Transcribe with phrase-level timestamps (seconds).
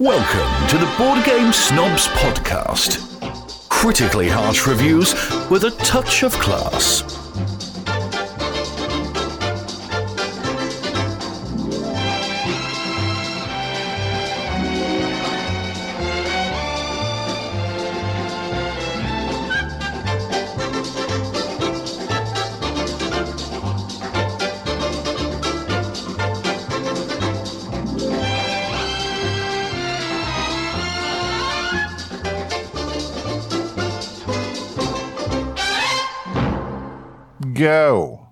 [0.00, 3.18] Welcome to the Board Game Snobs Podcast.
[3.68, 5.12] Critically harsh reviews
[5.50, 7.27] with a touch of class.
[37.58, 38.24] Go.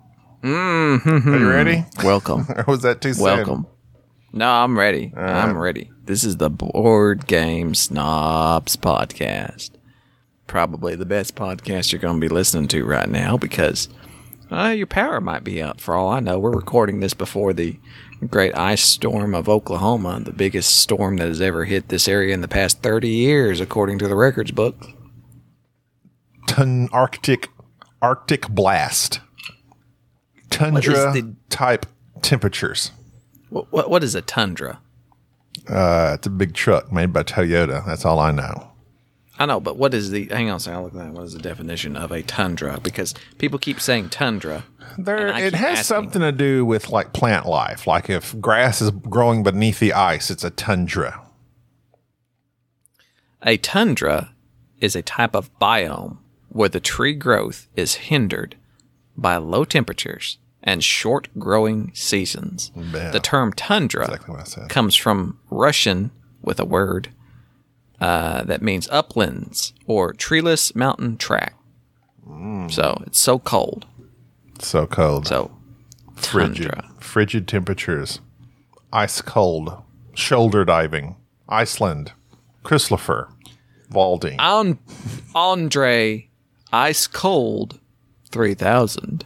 [0.45, 1.35] Mm-hmm.
[1.35, 1.85] Are you ready?
[2.05, 2.47] Welcome.
[2.57, 3.25] Or was that too soon?
[3.25, 3.67] Welcome.
[4.33, 5.13] No, I'm ready.
[5.17, 5.91] I'm ready.
[6.05, 9.71] This is the Board Game Snobs podcast.
[10.47, 13.89] Probably the best podcast you're going to be listening to right now because
[14.53, 16.39] uh, your power might be out for all I know.
[16.39, 17.81] We're recording this before the
[18.31, 22.43] great ice storm of Oklahoma, the biggest storm that has ever hit this area in
[22.43, 24.77] the past 30 years, according to the records book.
[26.93, 27.49] Arctic
[28.03, 29.21] Arctic blast.
[30.57, 31.87] Tundra the- type
[32.23, 32.93] temperatures.
[33.51, 34.81] What, what, what is a tundra?
[35.69, 37.85] Uh, it's a big truck made by Toyota.
[37.87, 38.71] That's all I know.
[39.39, 40.27] I know, but what is the?
[40.27, 40.79] Hang on a second.
[40.79, 41.13] I'll look at that.
[41.13, 42.81] What is the definition of a tundra?
[42.81, 44.65] Because people keep saying tundra.
[44.97, 47.87] There, it has asking- something to do with like plant life.
[47.87, 51.21] Like if grass is growing beneath the ice, it's a tundra.
[53.43, 54.35] A tundra
[54.81, 56.19] is a type of biome
[56.49, 58.57] where the tree growth is hindered
[59.17, 62.73] by low temperatures and short growing seasons.
[62.75, 63.11] Yeah.
[63.11, 64.69] The term tundra Exactly what I said.
[64.69, 66.11] comes from Russian
[66.43, 67.11] with a word
[68.01, 71.55] uh, that means uplands or treeless mountain track.
[72.29, 72.71] Mm.
[72.71, 73.87] So it's so cold.
[74.59, 75.29] So cold.
[75.29, 75.51] So
[76.17, 76.71] frigid.
[76.73, 76.91] tundra.
[76.99, 78.21] Frigid temperatures.
[78.93, 79.83] Ice cold.
[80.15, 81.17] Shoulder diving.
[81.49, 82.13] Iceland.
[82.65, 83.29] Chrysler.
[83.93, 84.35] Valdi.
[84.41, 84.79] On
[85.35, 86.29] Andre
[86.73, 87.79] Ice Cold
[88.31, 89.25] 3000.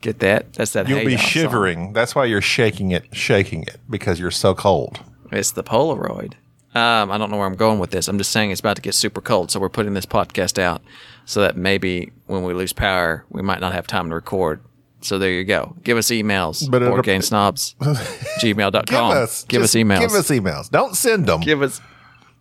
[0.00, 0.52] Get that?
[0.54, 0.88] That's that.
[0.88, 1.26] You'll be Ya song.
[1.28, 1.92] shivering.
[1.92, 5.00] That's why you're shaking it, shaking it because you're so cold.
[5.32, 6.34] It's the Polaroid.
[6.74, 8.06] Um, I don't know where I'm going with this.
[8.06, 10.82] I'm just saying it's about to get super cold, so we're putting this podcast out
[11.24, 14.60] so that maybe when we lose power, we might not have time to record.
[15.00, 15.74] So there you go.
[15.82, 16.70] Give us emails.
[16.70, 17.76] But it'll- boardgamesnobs,
[18.40, 18.84] gmail.com.
[18.84, 20.00] Give us, give us emails.
[20.00, 20.70] Give us emails.
[20.70, 21.40] Don't send them.
[21.40, 21.80] give us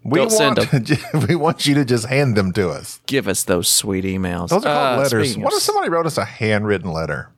[0.03, 2.99] we don't send want we want you to just hand them to us.
[3.07, 4.49] give us those sweet emails.
[4.49, 5.37] Those are called Uh, letters.
[5.37, 7.29] What if somebody wrote us a handwritten letter?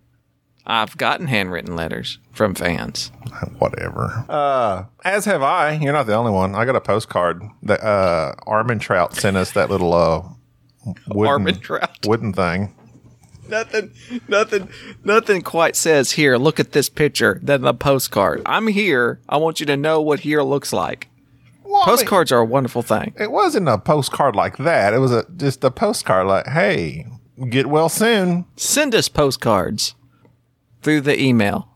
[0.69, 3.09] I've gotten handwritten letters from fans.
[3.57, 4.25] Whatever.
[4.27, 5.71] Uh, as have I.
[5.71, 6.55] You're not the only one.
[6.55, 10.23] I got a postcard that uh, Armin Trout sent us that little uh,
[11.07, 11.57] wooden,
[12.05, 12.75] wooden thing.
[13.47, 13.93] nothing,
[14.27, 14.67] nothing,
[15.05, 16.35] nothing quite says here.
[16.35, 18.41] Look at this picture than the postcard.
[18.45, 19.21] I'm here.
[19.29, 21.07] I want you to know what here looks like.
[21.63, 23.13] Well, I mean, Postcards are a wonderful thing.
[23.17, 24.93] it wasn't a postcard like that.
[24.93, 27.05] It was a just a postcard like, "Hey,
[27.49, 29.95] get well soon." Send us postcards
[30.87, 31.67] through the email.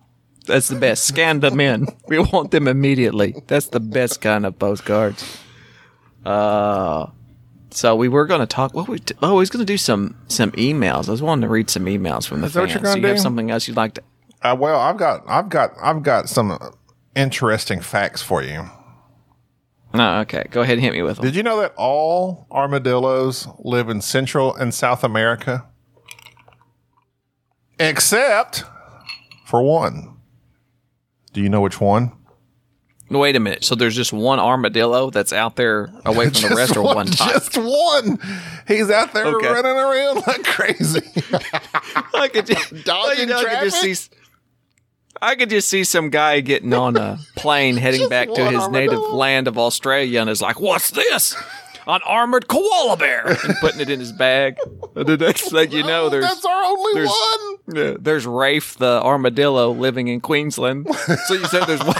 [0.47, 1.03] That's the best.
[1.03, 1.85] Scan them in.
[2.07, 3.35] We want them immediately.
[3.47, 5.37] That's the best kind of postcards.
[6.25, 7.07] Uh,
[7.71, 8.73] so we were going to talk.
[8.73, 8.99] What we?
[8.99, 11.09] T- oh, we was going to do some some emails.
[11.09, 12.73] I was wanting to read some emails from the Is that what fans.
[12.75, 14.03] you're gonna Do you have something else you'd like to?
[14.41, 16.57] Uh, well, I've got, I've got, I've got some
[17.13, 18.69] interesting facts for you.
[19.93, 20.45] No, okay.
[20.51, 21.25] Go ahead and hit me with them.
[21.25, 25.65] Did you know that all armadillos live in Central and South America?
[27.77, 28.63] Except
[29.51, 30.15] for one.
[31.33, 32.13] Do you know which one?
[33.09, 33.65] Wait a minute.
[33.65, 37.33] So there's just one armadillo that's out there away from the rest, or one type?
[37.33, 38.17] Just one.
[38.67, 39.47] He's out there Okay.
[39.49, 41.01] running around like crazy.
[42.13, 44.15] I could just, Dodging I could just see.
[45.21, 49.01] I could just see some guy getting on a plane heading back to his native
[49.11, 51.35] land of Australia and is like, "What's this?
[51.87, 54.57] An armored koala bear!" and putting it in his bag.
[54.95, 57.09] And the next thing you know, oh, there's That's our only there's-
[57.67, 57.75] one.
[57.75, 60.87] yeah, there's Rafe the armadillo living in Queensland.
[61.25, 61.95] so you said there's one,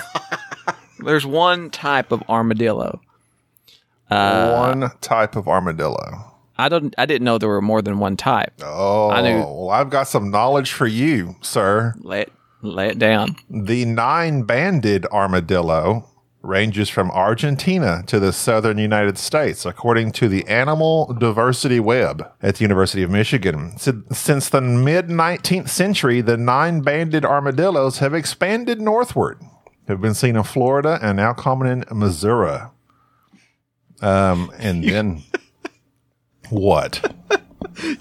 [0.99, 2.99] there's one type of armadillo.
[4.09, 6.27] Uh, one type of armadillo.
[6.57, 6.93] I don't.
[6.97, 8.53] I didn't know there were more than one type.
[8.63, 11.95] Oh, I knew- oh, well, I've got some knowledge for you, sir.
[12.01, 12.29] Let
[12.61, 13.37] lay it down.
[13.49, 16.07] The nine banded armadillo
[16.41, 22.55] ranges from Argentina to the southern United States, according to the Animal Diversity Web at
[22.55, 23.77] the University of Michigan.
[23.77, 29.39] Since the mid 19th century, the nine banded armadillos have expanded northward,
[29.87, 32.59] have been seen in Florida and now common in Missouri.
[34.01, 35.23] Um, and then
[36.49, 37.13] what?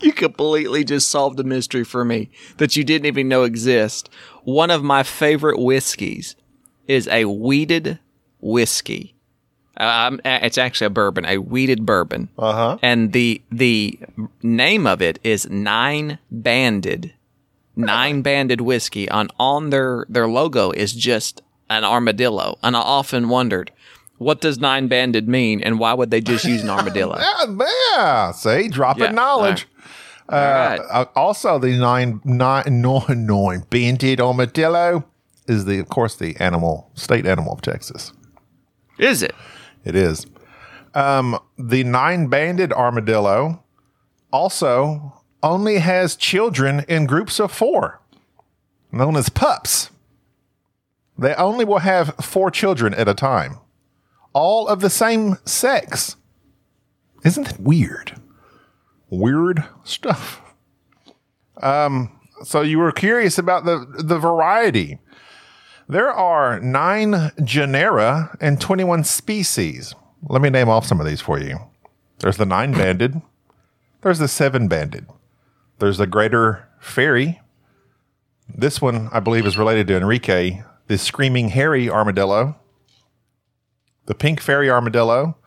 [0.01, 4.09] You completely just solved a mystery for me that you didn't even know exist.
[4.43, 6.35] One of my favorite whiskeys
[6.89, 8.01] is a wheated
[8.41, 9.15] whiskey.
[9.79, 12.29] Uh, um, uh, it's actually a bourbon, a wheated bourbon.
[12.39, 12.79] Uh huh.
[12.83, 13.99] and the the
[14.43, 17.15] name of it is nine banded
[17.77, 21.41] nine banded whiskey on on their their logo is just
[21.71, 23.71] an armadillo and i often wondered
[24.19, 27.67] what does nine banded mean and why would they just use an armadillo Yeah,
[27.97, 28.33] yeah.
[28.33, 29.67] See, dropping Yeah, knowledge.
[30.29, 30.79] all right.
[30.81, 35.05] Uh, uh, also, the nine nine nine nine banded armadillo
[35.47, 38.13] is the, of course, the animal state animal of Texas.
[39.03, 39.35] Is it
[39.85, 40.27] It is.
[40.95, 43.63] Um, the nine banded armadillo
[44.33, 48.01] also only has children in groups of four,
[48.93, 49.91] known as pups.
[51.17, 53.59] They only will have four children at a time,
[54.33, 56.17] all of the same sex.
[57.25, 58.21] Isn't that weird?
[59.11, 60.41] Weird stuff.
[61.63, 64.99] Um, so you were curious about the the variety.
[65.91, 69.93] There are nine genera and 21 species.
[70.23, 71.59] Let me name off some of these for you.
[72.21, 73.21] There's the nine banded.
[74.01, 75.09] There's the seven banded.
[75.81, 77.41] There's the greater fairy.
[78.49, 80.63] This one, I believe, is related to Enrique.
[80.87, 82.55] The screaming hairy armadillo.
[84.07, 85.39] The pink fairy armadillo.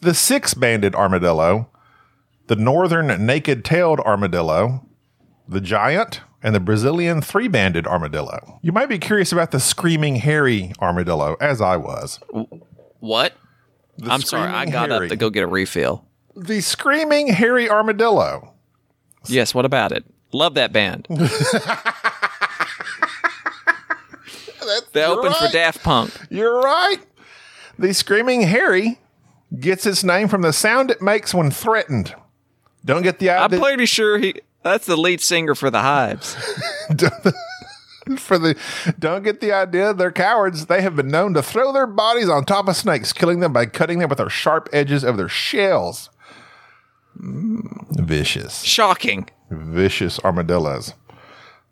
[0.00, 1.70] The six banded armadillo.
[2.48, 4.88] The northern naked tailed armadillo.
[5.46, 8.60] The giant and the Brazilian three banded armadillo.
[8.62, 12.20] You might be curious about the screaming hairy armadillo, as I was.
[13.00, 13.32] what
[13.98, 15.06] The i'm sorry i got hairy.
[15.06, 16.04] up to go get a refill
[16.36, 18.52] The screaming hairy armadillo.
[19.26, 21.06] yes what about it love that band
[24.92, 26.98] they opened for daft punk You're right.
[27.78, 29.00] The screaming hairy
[29.58, 32.14] gets its name from the sound it makes when threatened.
[32.84, 36.34] Don't get the i'm pretty sure he that's the lead singer for the hives
[38.18, 38.56] for the
[38.98, 40.66] don't get the idea they're cowards.
[40.66, 43.66] They have been known to throw their bodies on top of snakes, killing them by
[43.66, 46.10] cutting them with their sharp edges of their shells.
[47.16, 48.62] Vicious.
[48.62, 50.94] shocking vicious armadillos.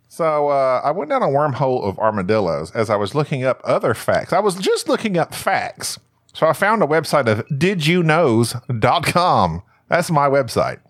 [0.09, 3.95] So uh, I went down a wormhole of armadillos as I was looking up other
[3.95, 4.33] facts.
[4.33, 5.99] I was just looking up facts.
[6.35, 9.63] So I found a website of didyouKnows.com.
[9.89, 10.81] That's my website.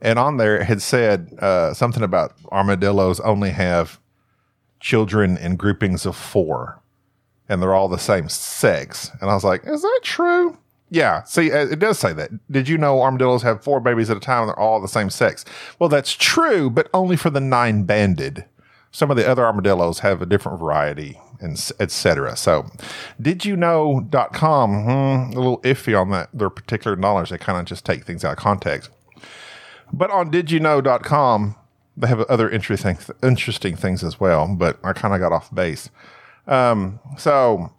[0.00, 4.00] And on there it had said uh, something about armadillos only have
[4.80, 6.80] children in groupings of four
[7.50, 9.10] and they're all the same sex.
[9.20, 10.56] And I was like, is that true?
[10.88, 11.24] Yeah.
[11.24, 12.30] See, uh, it does say that.
[12.50, 15.10] Did you know armadillos have four babies at a time and they're all the same
[15.10, 15.44] sex?
[15.78, 18.44] Well, that's true, but only for the nine banded.
[18.92, 22.36] Some of the other armadillos have a different variety and etc.
[22.36, 22.66] So,
[23.20, 27.30] did you know.com, hmm, a little iffy on that, their particular knowledge.
[27.30, 28.90] They kind of just take things out of context.
[29.92, 31.56] But on did you know.com,
[31.96, 35.90] they have other interesting interesting things as well, but I kind of got off base.
[36.46, 37.72] Um, so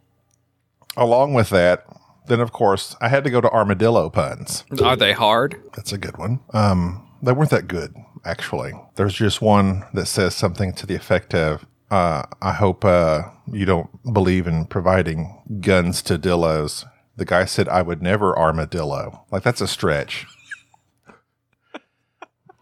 [0.95, 1.85] along with that,
[2.27, 4.63] then of course I had to go to armadillo puns.
[4.83, 6.39] are they hard That's a good one.
[6.53, 8.73] Um, they weren't that good actually.
[8.95, 13.65] There's just one that says something to the effect of, uh, "I hope uh, you
[13.65, 16.85] don't believe in providing guns to dillos."
[17.17, 20.27] The guy said, "I would never armadillo." Like that's a stretch.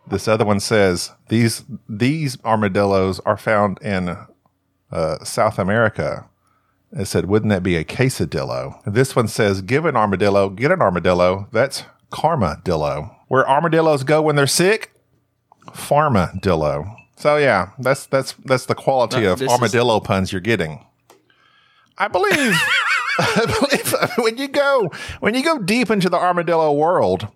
[0.10, 4.18] This other one says these these armadillos are found in
[4.92, 6.28] uh, South America.
[6.92, 8.82] It said, wouldn't that be a quesadillo?
[8.84, 11.48] This one says, give an armadillo, get an armadillo.
[11.52, 13.16] That's karmadillo.
[13.28, 14.92] Where armadillos go when they're sick,
[15.72, 16.96] farmadillo.
[17.18, 20.86] So yeah, that's that's that's the quality No, of this is- armadillo puns you're getting.
[21.98, 22.34] I believe,
[23.20, 27.28] I believe when you go when you go deep into the armadillo world,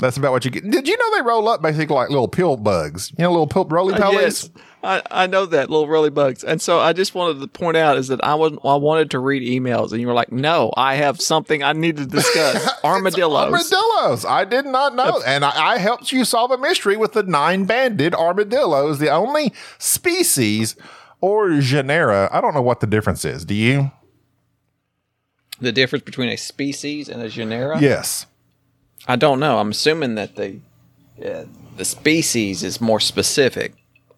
[0.00, 0.68] that's about what you get.
[0.68, 3.12] Did you know they roll up basically like little pill bugs?
[3.16, 4.12] You know, little pill roly uh, polies.
[4.12, 4.50] Yes,
[4.82, 7.98] I, I know that little rolly bugs, and so I just wanted to point out
[7.98, 10.96] is that I was I wanted to read emails, and you were like, "No, I
[10.96, 13.52] have something I need to discuss." Armadillos.
[13.52, 14.24] Armadillos.
[14.24, 15.22] I did not know.
[15.26, 19.52] And I, I helped you solve a mystery with the nine banded armadillos, the only
[19.78, 20.76] species
[21.20, 22.28] or genera.
[22.32, 23.44] I don't know what the difference is.
[23.44, 23.92] Do you?
[25.60, 27.80] the difference between a species and a genera.
[27.80, 28.26] Yes.
[29.12, 29.58] I don't know.
[29.58, 30.58] I'm assuming that the
[31.24, 31.44] uh,
[31.76, 33.74] the species is more specific,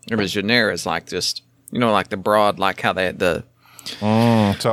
[0.09, 3.45] the genera is like just you know like the broad, like how they had the
[3.99, 4.05] So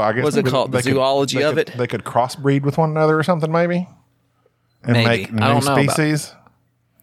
[0.02, 0.72] I guess What's it called?
[0.72, 1.78] The they could- zoology of could- it?
[1.78, 3.88] They could crossbreed with one another or something, maybe,
[4.84, 5.08] and Maybe.
[5.08, 6.34] make new don't know about- species.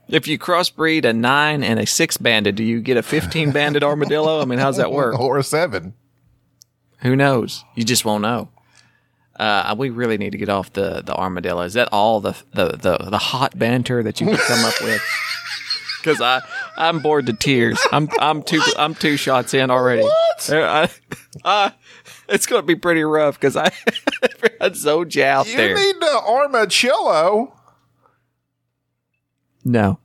[0.09, 3.83] if you crossbreed a nine and a six banded, do you get a fifteen banded
[3.83, 4.41] armadillo?
[4.41, 5.19] I mean, how's that work?
[5.21, 5.95] Or a seven.
[7.01, 7.65] Who knows?
[7.75, 8.49] You just won't know.
[9.39, 11.63] Uh, we really need to get off the, the armadillo.
[11.63, 15.03] Is that all the, the, the, the hot banter that you could come up with?
[16.03, 16.41] Because I
[16.77, 17.81] I'm bored to tears.
[17.91, 20.03] I'm I'm two I'm two shots in already.
[20.03, 20.51] What?
[20.53, 20.87] Uh,
[21.45, 21.71] I- uh,
[22.29, 23.65] it's gonna be pretty rough because I
[24.61, 25.75] had Zoja out You there.
[25.75, 27.55] need the armadillo.
[29.65, 29.99] no,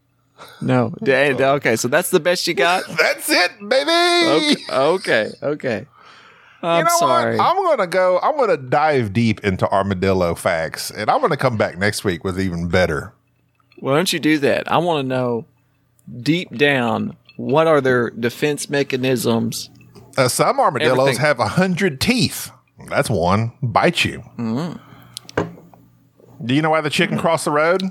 [0.59, 0.93] no.
[1.05, 2.83] Okay, so that's the best you got.
[2.87, 4.57] That's it, baby.
[4.71, 5.85] Okay, okay, okay.
[6.63, 7.37] I'm you know sorry.
[7.37, 7.43] what?
[7.45, 8.19] I'm gonna go.
[8.21, 12.39] I'm gonna dive deep into armadillo facts, and I'm gonna come back next week with
[12.39, 13.13] even better.
[13.79, 14.71] Why don't you do that?
[14.71, 15.45] I want to know
[16.21, 19.69] deep down what are their defense mechanisms.
[20.17, 21.21] Uh, some armadillos Everything.
[21.21, 22.51] have a hundred teeth.
[22.89, 23.53] That's one.
[23.63, 24.23] Bite you.
[24.37, 25.45] Mm-hmm.
[26.45, 27.81] Do you know why the chicken crossed the road?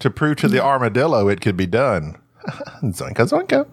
[0.00, 0.66] To prove to the Mm-hmm.
[0.66, 2.16] armadillo it could be done.
[2.82, 3.68] zonka zonka.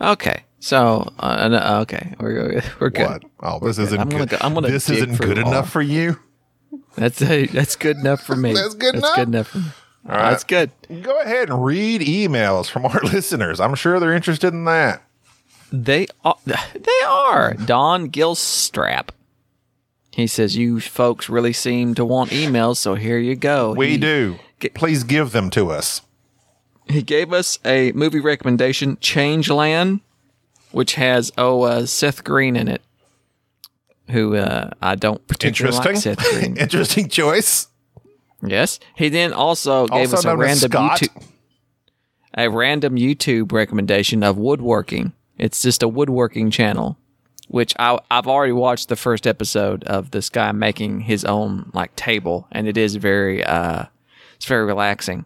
[0.00, 3.24] Okay, so uh, no, okay, we're we're good.
[3.24, 3.24] What?
[3.40, 4.38] Oh, this isn't I'm gonna good.
[4.40, 6.18] go- I'm gonna this isn't good enough for you.
[6.96, 8.52] That's a, that's good enough for me.
[8.54, 9.16] That's good That's enough?
[9.16, 9.64] good enough for me.
[10.04, 10.30] right.
[10.30, 10.70] That's good.
[11.02, 13.60] Go ahead and read emails from our listeners.
[13.60, 15.02] I'm sure they're interested in that.
[15.72, 16.36] They are.
[16.74, 17.54] They are.
[17.54, 19.10] Don Gilstrap.
[20.10, 23.72] He says you folks really seem to want emails, so here you go.
[23.72, 24.38] We he, do.
[24.58, 26.02] Get- Please give them to us.
[26.88, 30.00] He gave us a movie recommendation, Changeland,
[30.72, 32.82] which has oh uh, Seth Green in it,
[34.10, 35.96] who uh, I don't particularly like.
[35.96, 36.56] Seth Green.
[36.58, 37.68] Interesting choice.
[38.42, 38.78] yes.
[38.96, 41.00] He then also gave Also us a random Scott.
[41.00, 41.24] YouTube,
[42.36, 45.12] a random YouTube recommendation of woodworking.
[45.38, 46.98] It's just a woodworking channel,
[47.48, 51.94] which I, I've already watched the first episode of this guy making his own like
[51.96, 53.84] table, and it is very uh,
[54.36, 55.24] it's very relaxing.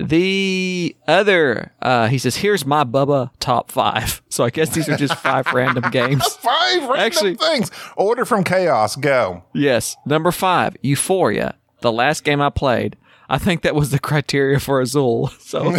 [0.00, 4.20] The other, uh, he says, "Here's my Bubba top five.
[4.34, 6.26] So I guess these are just five random games.
[6.26, 7.70] Five random Actually- things.
[7.96, 8.96] Order from chaos.
[8.96, 9.44] Go.
[9.52, 11.54] Yes, number five, Euphoria.
[11.82, 12.96] The last game I played,
[13.28, 15.30] I think that was the criteria for Azul.
[15.38, 15.72] So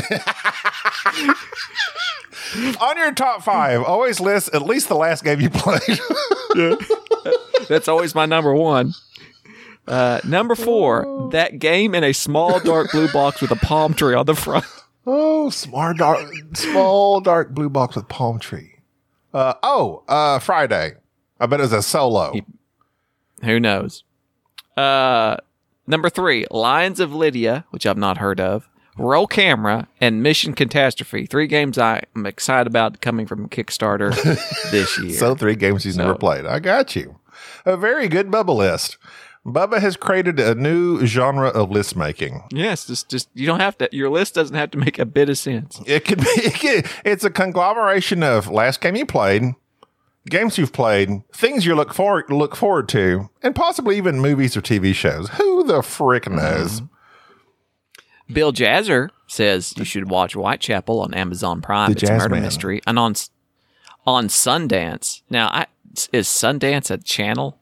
[2.80, 6.00] On your top five, always list at least the last game you played.
[6.56, 6.76] yeah.
[7.68, 8.94] That's always my number one.
[9.88, 14.16] Uh, number four, that game in a small dark blue box with a palm tree
[14.16, 14.66] on the front.
[15.06, 18.80] oh, smart dark, small dark blue box with palm tree.
[19.34, 20.94] Uh, oh, uh, Friday.
[21.40, 22.34] I bet it was a solo.
[23.44, 24.04] Who knows?
[24.78, 25.38] Uh,
[25.86, 28.70] number three, Lions of Lydia, which I've not heard of.
[28.98, 31.26] Roll Camera and Mission Catastrophe.
[31.26, 34.14] Three games I'm excited about coming from Kickstarter
[34.72, 35.18] this year.
[35.18, 36.46] So three games he's never played.
[36.46, 37.20] I got you.
[37.66, 38.98] A very good bubble list.
[39.46, 42.44] Bubba has created a new genre of list making.
[42.50, 43.88] yes, just just you don't have to.
[43.92, 45.80] Your list doesn't have to make a bit of sense.
[45.86, 46.26] It could be.
[46.36, 49.54] It could, it's a conglomeration of last game you played,
[50.28, 54.62] games you've played, things you look forward look forward to, and possibly even movies or
[54.62, 55.30] TV shows.
[55.30, 56.82] Who the frick knows?
[56.82, 58.34] Mm-hmm.
[58.34, 61.94] Bill Jazzer says you should watch Whitechapel on Amazon Prime.
[61.94, 62.42] The it's a murder Jazzman.
[62.42, 63.14] mystery, and on
[64.08, 65.22] on Sundance.
[65.30, 65.68] Now, I,
[66.12, 67.60] is Sundance a channel?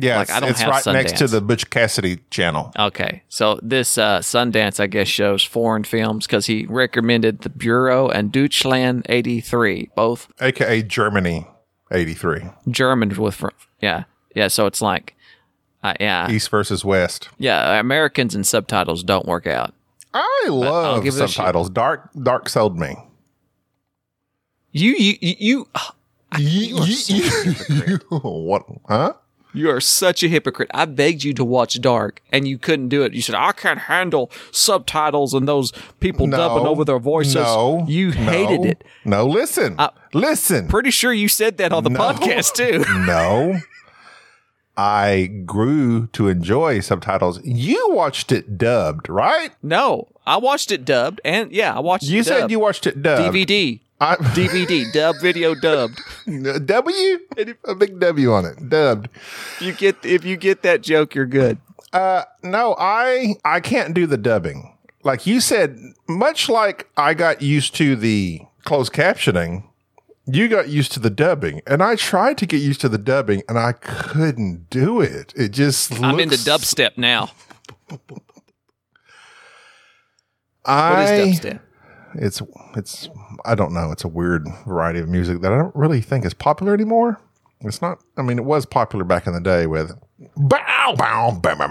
[0.00, 2.72] Yes, Like, I don't it's have right next to the Butch Cassidy channel.
[2.78, 8.08] Okay, so this uh, Sundance, I guess, shows foreign films because he recommended The Bureau
[8.08, 11.46] and Deutschland '83, both aka Germany
[11.90, 12.42] 83.
[12.68, 13.42] German with
[13.80, 14.48] yeah, yeah.
[14.48, 15.14] So it's like,
[15.82, 17.28] uh, yeah, East versus West.
[17.38, 17.78] yeah.
[17.80, 19.74] Americans and subtitles don't work out.
[20.14, 21.30] I love give it a shot.
[21.44, 21.70] subtitles.
[21.70, 22.96] Dark Dark sold me.
[24.70, 25.66] You, you, you, you,
[26.38, 27.10] you are such
[27.46, 28.02] a hypocrite.
[28.10, 28.64] what?
[28.86, 29.14] Huh?
[29.54, 30.70] You are such a hypocrite.
[30.74, 33.14] I begged you to watch Dark, and you couldn't do it.
[33.14, 37.36] You said I can't handle subtitles and those people dubbing over their voices.
[37.36, 38.84] No, you hated no, it.
[39.04, 39.78] No, listen,
[40.12, 40.68] listen.
[40.68, 41.98] Pretty sure you said that on the No.
[42.00, 42.84] podcast too.
[43.06, 43.58] no,
[44.76, 47.40] I grew to enjoy subtitles.
[47.42, 49.50] You watched it dubbed, right?
[49.62, 52.04] No, I watched it dubbed, and yeah, I watched.
[52.04, 52.10] It.
[52.10, 53.34] You said you watched it dubbed.
[53.34, 56.00] DVD, I, DVD, dub video dubbed.
[56.26, 57.18] W,
[57.64, 59.08] a big W on it, dubbed.
[59.60, 61.58] You get if you get that joke, you're good.
[61.92, 64.76] Uh, no, I I can't do the dubbing.
[65.04, 65.78] Like you said,
[66.08, 69.64] much like I got used to the closed captioning,
[70.26, 73.42] you got used to the dubbing, and I tried to get used to the dubbing,
[73.48, 75.32] and I couldn't do it.
[75.36, 77.30] It just I'm looks, into dubstep now.
[80.64, 81.60] I, What is dubstep?
[82.14, 82.42] It's
[82.76, 83.08] it's
[83.44, 83.92] I don't know.
[83.92, 87.20] It's a weird variety of music that I don't really think is popular anymore.
[87.60, 87.98] It's not.
[88.16, 89.92] I mean, it was popular back in the day with
[90.36, 91.66] bow bow bow bow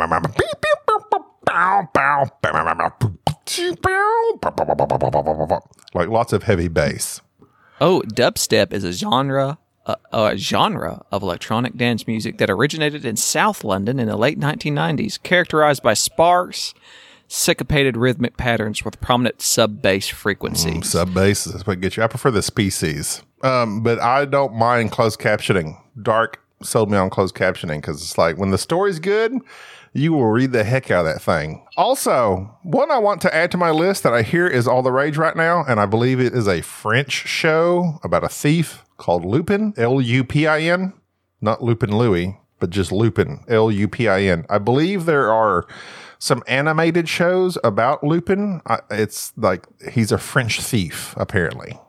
[4.97, 5.59] bow bow bow
[5.93, 7.21] like lots of heavy bass.
[7.79, 13.15] Oh, dubstep is a genre, uh, a genre of electronic dance music that originated in
[13.15, 16.73] South London in the late 1990s, characterized by sparse,
[17.27, 20.89] syncopated rhythmic patterns with prominent sub bass frequencies.
[20.89, 22.03] Sub bass is what gets you.
[22.03, 25.79] I prefer the species, um, but I don't mind closed captioning.
[26.01, 29.33] Dark sold me on closed captioning because it's like when the story's good,
[29.93, 31.65] you will read the heck out of that thing.
[31.75, 34.91] Also, one I want to add to my list that I hear is all the
[34.91, 39.25] rage right now, and I believe it is a French show about a thief called
[39.25, 40.93] Lupin, L U P I N,
[41.41, 44.45] not Lupin Louis, but just Lupin, L U P I N.
[44.49, 45.67] I believe there are
[46.19, 48.61] some animated shows about Lupin.
[48.65, 51.79] I, it's like he's a French thief, apparently.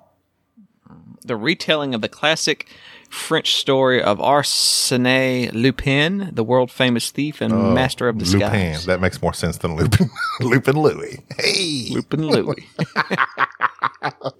[1.25, 2.69] the retelling of the classic
[3.11, 8.81] French story of Arsène Lupin, the world famous thief and oh, master of disguise.
[8.81, 8.87] Lupin.
[8.87, 10.11] That makes more sense than Lupin.
[10.41, 11.23] Lupin Louis.
[11.39, 11.89] Hey.
[11.91, 12.67] Lupin Louis.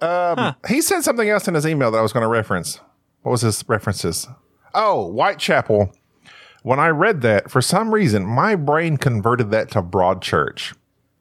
[0.01, 2.79] Um, he said something else in his email that I was going to reference.
[3.23, 4.27] What was his references?
[4.73, 5.91] Oh, Whitechapel.
[6.63, 10.75] When I read that, for some reason, my brain converted that to Broadchurch.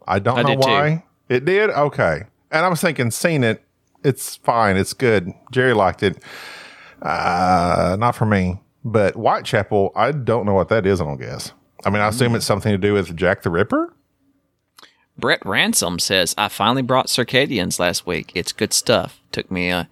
[0.06, 0.68] I don't I know did too.
[0.68, 1.04] why.
[1.28, 1.70] It did?
[1.70, 2.22] Okay.
[2.50, 3.62] And I was thinking, seen it.
[4.02, 4.76] It's fine.
[4.76, 5.32] It's good.
[5.52, 6.22] Jerry liked it.
[7.02, 8.60] Uh, not for me.
[8.84, 11.52] But Whitechapel, I don't know what that is, I don't guess.
[11.84, 13.92] I mean, I assume it's something to do with Jack the Ripper.
[15.18, 18.30] Brett Ransom says, I finally brought Circadians last week.
[18.34, 19.20] It's good stuff.
[19.32, 19.88] Took me a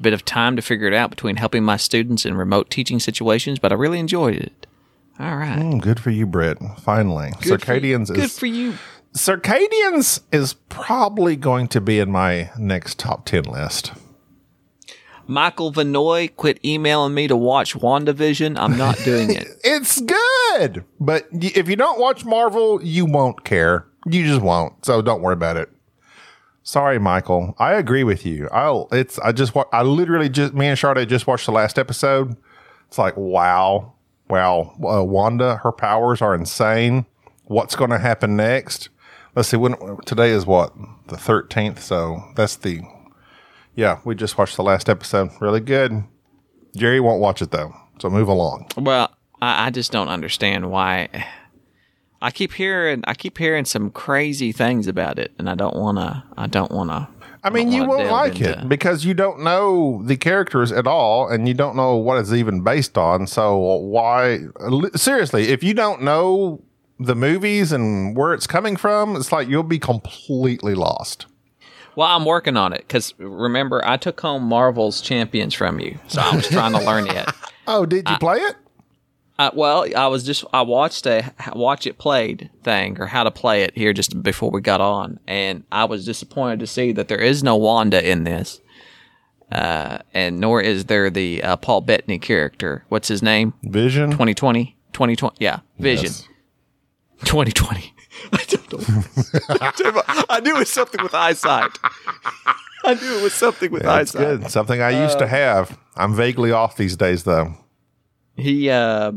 [0.00, 3.58] bit of time to figure it out between helping my students in remote teaching situations,
[3.58, 4.67] but I really enjoyed it.
[5.18, 5.58] All right.
[5.58, 6.58] Mm, good for you, Brett.
[6.80, 7.32] Finally.
[7.42, 8.74] Good for- Circadians Good for you.
[9.14, 13.92] Circadians is probably going to be in my next top 10 list.
[15.26, 18.58] Michael Vanoy quit emailing me to watch WandaVision.
[18.58, 19.46] I'm not doing it.
[19.64, 23.86] It's good, but if you don't watch Marvel, you won't care.
[24.06, 24.84] You just won't.
[24.86, 25.70] So don't worry about it.
[26.62, 27.54] Sorry, Michael.
[27.58, 28.48] I agree with you.
[28.52, 32.36] I'll, it's, I just, I literally just, me and Charlotte just watched the last episode.
[32.86, 33.92] It's like, wow,
[34.28, 34.74] wow.
[34.82, 37.06] Uh, Wanda, her powers are insane.
[37.44, 38.88] What's going to happen next?
[39.34, 39.56] Let's see.
[39.56, 40.74] When today is what
[41.06, 41.78] the 13th.
[41.78, 42.80] So that's the,
[43.74, 45.30] yeah, we just watched the last episode.
[45.40, 46.04] Really good.
[46.76, 47.74] Jerry won't watch it though.
[48.00, 48.68] So move along.
[48.76, 51.26] Well, I, I just don't understand why.
[52.20, 55.98] I keep hearing, I keep hearing some crazy things about it, and I don't want
[55.98, 56.24] to.
[56.36, 57.08] I don't want to.
[57.42, 61.46] I mean, you won't like it because you don't know the characters at all, and
[61.46, 63.26] you don't know what it's even based on.
[63.26, 64.40] So why?
[64.94, 66.62] Seriously, if you don't know
[66.98, 71.26] the movies and where it's coming from, it's like you'll be completely lost.
[71.96, 76.20] Well, I'm working on it because remember, I took home Marvel's Champions from you, so
[76.20, 77.28] I was trying to learn it.
[77.70, 78.56] Oh, did you play it?
[79.38, 83.30] Uh, well, I was just I watched a watch it played thing or how to
[83.30, 87.06] play it here just before we got on, and I was disappointed to see that
[87.08, 88.60] there is no Wanda in this,
[89.52, 92.84] uh, and nor is there the uh, Paul Bettany character.
[92.88, 93.54] What's his name?
[93.62, 94.10] Vision.
[94.10, 96.28] 2020, 2020, yeah, Vision, Yes.
[97.24, 97.94] 2020.
[98.32, 100.02] I don't know.
[100.28, 101.70] I knew it was something with eyesight.
[102.84, 104.40] I knew it was something with That's eyesight.
[104.40, 104.50] good.
[104.50, 105.78] Something I used to Uh, have.
[105.96, 107.54] I'm vaguely off these days, though.
[108.36, 109.12] He, uh,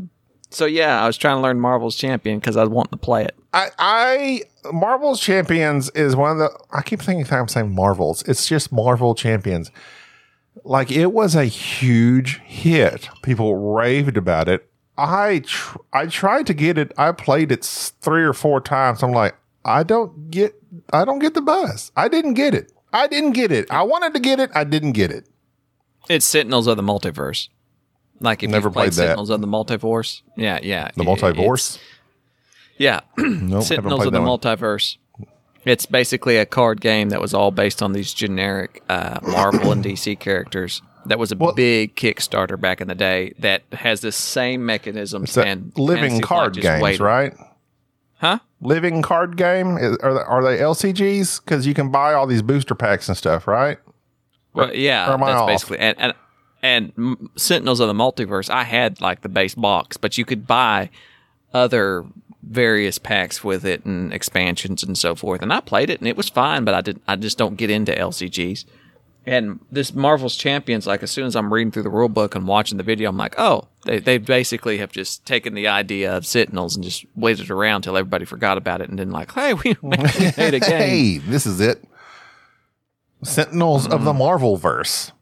[0.52, 3.24] so yeah, I was trying to learn Marvel's Champion because I was wanting to play
[3.24, 3.36] it.
[3.52, 6.50] I, I Marvel's Champions is one of the.
[6.70, 8.22] I keep thinking I'm saying Marvels.
[8.22, 9.70] It's just Marvel Champions.
[10.64, 13.08] Like it was a huge hit.
[13.22, 14.68] People raved about it.
[14.96, 16.92] I tr- I tried to get it.
[16.96, 19.02] I played it three or four times.
[19.02, 19.34] I'm like,
[19.64, 20.54] I don't get.
[20.92, 21.92] I don't get the buzz.
[21.96, 22.72] I didn't get it.
[22.92, 23.70] I didn't get it.
[23.70, 24.50] I wanted to get it.
[24.54, 25.26] I didn't get it.
[26.08, 27.48] It's Sentinels of the Multiverse.
[28.20, 28.96] Like if Never you've played, played that.
[29.16, 31.78] Sentinels of the Multiverse, yeah, yeah, The multiverse.
[32.78, 34.38] yeah, Nope, Sentinels of the one.
[34.38, 34.96] Multiverse.
[35.64, 39.84] It's basically a card game that was all based on these generic uh, Marvel and
[39.84, 40.82] DC characters.
[41.06, 45.36] That was a Well- big Kickstarter back in the day that has the same mechanisms
[45.36, 47.00] and living card games, waited.
[47.00, 47.34] right?
[48.18, 48.38] Huh?
[48.60, 49.76] Living card game.
[49.78, 51.44] Is, are, they, are they LCGs?
[51.44, 53.78] Because you can buy all these booster packs and stuff, right?
[54.54, 55.48] Well, yeah, or am I that's off?
[55.48, 56.14] basically and and
[56.62, 56.92] and
[57.36, 58.48] Sentinels of the Multiverse.
[58.50, 60.90] I had like the base box, but you could buy
[61.52, 62.04] other
[62.42, 65.42] various packs with it and expansions and so forth.
[65.42, 67.70] And I played it and it was fine, but I did I just don't get
[67.70, 68.64] into LCGs.
[69.24, 72.48] And this Marvel's Champions, like as soon as I'm reading through the rule book and
[72.48, 76.26] watching the video, I'm like, oh, they they basically have just taken the idea of
[76.26, 79.76] Sentinels and just waited around till everybody forgot about it and then like, hey, we
[79.82, 80.60] made a game.
[80.60, 81.84] Hey, this is it.
[83.22, 84.04] Sentinels of Mm.
[84.06, 85.12] the Marvel verse.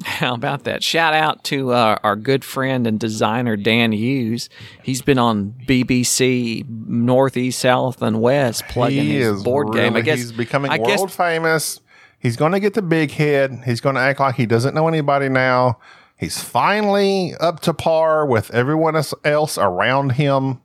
[0.04, 0.82] How about that?
[0.82, 4.48] Shout out to uh, our good friend and designer Dan Hughes.
[4.82, 9.96] He's been on BBC Northeast, South, and West plugging He his is board game.
[9.96, 11.80] I guess he's becoming I guess world famous.
[12.18, 13.62] He's going to get the big head.
[13.64, 15.78] He's going to act like he doesn't know anybody now.
[16.18, 20.60] He's finally up to par with everyone else- around him.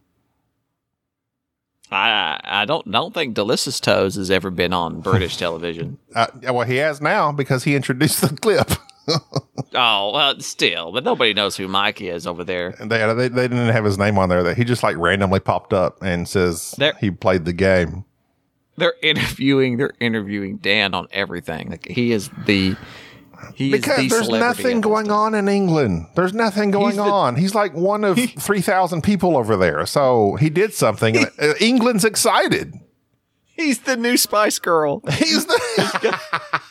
[1.92, 5.98] I I, I don't don't think Delicious Toes has ever been on British television.
[6.14, 8.72] Uh, well, he has now because he introduced the clip.
[9.78, 12.76] Oh well, still, but nobody knows who Mike is over there.
[12.80, 14.42] And they, they they didn't have his name on there.
[14.44, 18.06] That he just like randomly popped up and says There- he played the game.
[18.78, 19.76] They're interviewing.
[19.78, 21.72] They're interviewing Dan on everything.
[21.72, 22.76] Like he is the.
[23.54, 26.08] He Because is the there's nothing going on in England.
[26.16, 27.36] There's nothing going the- on.
[27.36, 29.86] He's like one of three thousand people over there.
[29.86, 31.18] So he did something.
[31.18, 32.74] uh, England's excited.
[33.58, 35.02] He's the new Spice Girl.
[35.14, 36.20] He's the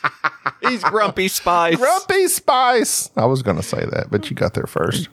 [0.75, 1.77] He's Grumpy Spice.
[1.77, 3.09] Grumpy Spice.
[3.15, 5.07] I was going to say that, but you got there first.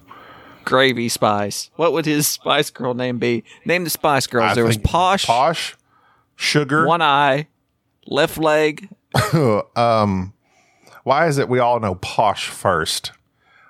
[0.64, 1.70] Gravy Spice.
[1.76, 3.44] What would his Spice Girl name be?
[3.64, 4.52] Name the Spice Girls.
[4.52, 5.76] I there was Posh, Posh,
[6.36, 6.86] Sugar.
[6.86, 7.48] One Eye,
[8.06, 8.88] Left Leg.
[9.76, 10.32] um,
[11.04, 13.12] Why is it we all know Posh first?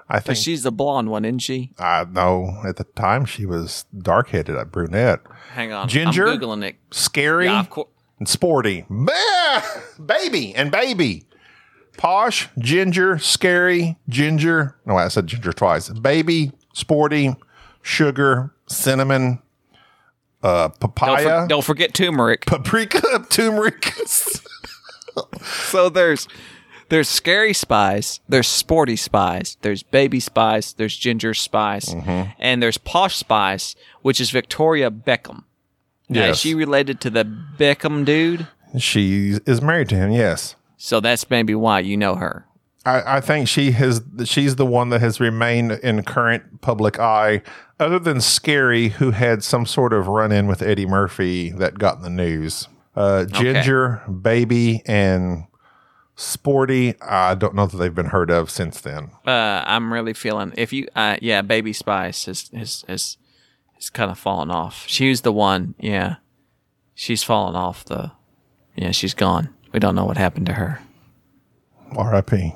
[0.08, 1.72] I think She's the blonde one, isn't she?
[1.78, 5.20] I know at the time she was dark headed, a brunette,
[5.52, 5.88] Hang on.
[5.88, 6.28] Ginger?
[6.28, 6.76] I'm Googling it.
[6.90, 7.88] scary Yeah, of course.
[8.18, 8.84] and sporty.
[8.90, 9.62] Bah!
[10.04, 11.24] Baby and baby.
[11.96, 14.76] Posh, ginger, scary, ginger.
[14.86, 15.88] No, I said ginger twice.
[15.90, 17.36] Baby, sporty,
[17.82, 19.40] sugar, cinnamon,
[20.42, 22.46] uh, Don't, papaya, for- don't forget turmeric.
[22.46, 23.92] paprika, turmeric.
[25.70, 26.26] So there's
[26.88, 32.30] there's scary spies, there's sporty spies, there's baby spies, there's ginger spies, Mm-hmm.
[32.38, 35.44] and there's posh spies, which is Victoria Beckham.
[36.08, 36.36] Now, Yes.
[36.36, 38.46] Is she related to the Beckham dude?
[38.78, 40.12] she is married to him.
[40.12, 40.56] Yes.
[40.84, 42.44] So that's maybe why you know her.
[42.84, 44.02] I, I think she has.
[44.24, 47.42] She's the one that has remained in current public eye,
[47.78, 52.02] other than Scary, who had some sort of run-in with Eddie Murphy that got in
[52.02, 52.66] the news.
[52.96, 55.44] Uh, Ginger, Baby, and
[56.16, 57.00] Sporty.
[57.00, 59.12] I don't know that they've been heard of since then.
[59.24, 63.18] Uh, I'm really feeling if you, uh, yeah, Baby Spice has has has,
[63.74, 64.84] has kind of fallen off.
[64.88, 66.16] She was the one, yeah.
[66.96, 68.10] She's fallen off the,
[68.74, 69.50] yeah, she's gone.
[69.72, 70.80] We don't know what happened to her.
[71.96, 72.54] R.I.P.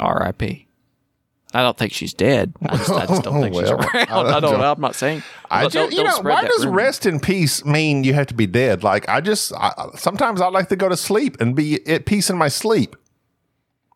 [0.00, 0.66] R.I.P.
[1.54, 2.52] I don't think she's dead.
[2.66, 3.86] I just, I just don't think she's around.
[3.94, 4.02] I
[4.36, 4.70] I don't- know.
[4.72, 5.22] I'm not saying.
[5.50, 6.76] I Don't- just, don't- you don't know, why does rumor.
[6.76, 8.82] rest in peace mean you have to be dead?
[8.84, 12.28] Like, I just, I, sometimes I like to go to sleep and be at peace
[12.28, 12.96] in my sleep.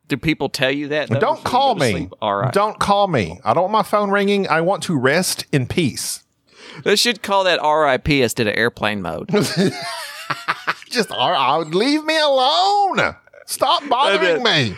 [0.08, 1.08] Do people tell you that?
[1.10, 2.08] though, Don't call me.
[2.22, 2.52] All right.
[2.52, 3.38] Don't call me.
[3.44, 4.48] I don't want my phone ringing.
[4.48, 6.22] I want to rest in peace.
[6.84, 8.22] They should call that R.I.P.
[8.22, 9.30] instead of airplane mode.
[10.90, 13.16] Just all right, leave me alone.
[13.46, 14.76] Stop bothering me.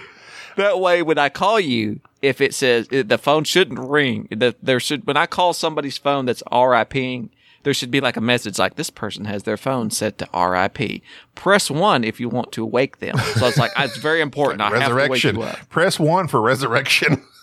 [0.57, 4.81] that way, when I call you, if it says the phone shouldn't ring, that there
[4.81, 7.31] should when I call somebody's phone that's R.I.P.ing,
[7.65, 11.03] there should be like a message like this person has their phone set to R.I.P.
[11.35, 13.19] Press one if you want to wake them.
[13.37, 14.61] So it's like it's very important.
[14.61, 15.67] I have to wake Resurrection.
[15.69, 17.23] Press one for resurrection.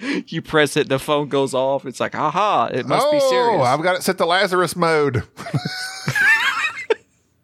[0.26, 1.84] You press it, the phone goes off.
[1.84, 3.60] It's like, aha, it must oh, be serious.
[3.60, 5.24] Oh, I've got it set to Lazarus mode.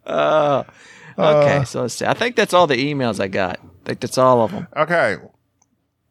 [0.07, 2.05] Okay, so let's see.
[2.05, 3.59] I think that's all the emails I got.
[3.59, 4.67] I think that's all of them.
[4.75, 5.17] Okay.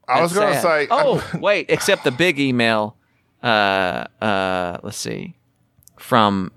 [0.09, 2.97] I was going to say, Oh, wait, except the big email.
[3.43, 5.37] Uh, uh, let's see,
[5.99, 6.51] from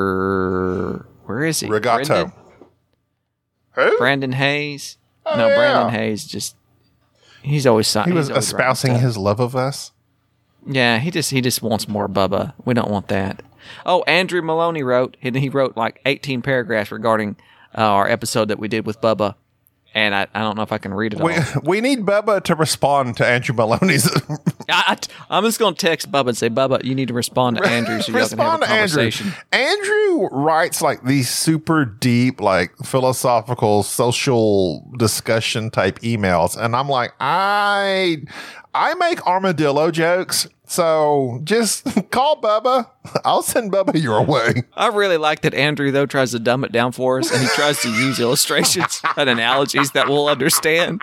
[0.00, 1.06] Mister.
[1.26, 1.68] Where is he?
[1.68, 2.06] Regato.
[2.06, 2.32] Brendan,
[3.72, 3.98] Who?
[3.98, 4.96] Brandon Hayes.
[5.26, 5.56] no, Oh, yeah.
[5.56, 6.24] Brandon Hayes.
[6.24, 6.56] Just
[7.42, 8.12] he's always signing.
[8.12, 9.92] he was espousing his love of us.
[10.66, 12.52] Yeah, he just he just wants more Bubba.
[12.64, 13.42] We don't want that.
[13.86, 17.36] Oh, Andrew Maloney wrote, and he wrote like 18 paragraphs regarding
[17.76, 19.34] uh, our episode that we did with Bubba,
[19.94, 21.42] and I, I don't know if I can read it We, all.
[21.64, 24.08] we need Bubba to respond to Andrew Maloney's.
[24.68, 24.96] I,
[25.28, 28.00] am just going to text Bubba and say, Bubba, you need to respond to Andrew
[28.00, 28.96] so y'all can have respond to Andrew.
[28.96, 29.32] conversation.
[29.50, 37.12] Andrew writes like these super deep, like philosophical, social discussion type emails, and I'm like,
[37.18, 38.18] I,
[38.72, 42.88] I make armadillo jokes, so just call Bubba.
[43.24, 44.62] I'll send Bubba your way.
[44.74, 47.48] I really like that Andrew though tries to dumb it down for us, and he
[47.48, 51.00] tries to use illustrations and analogies that we'll understand.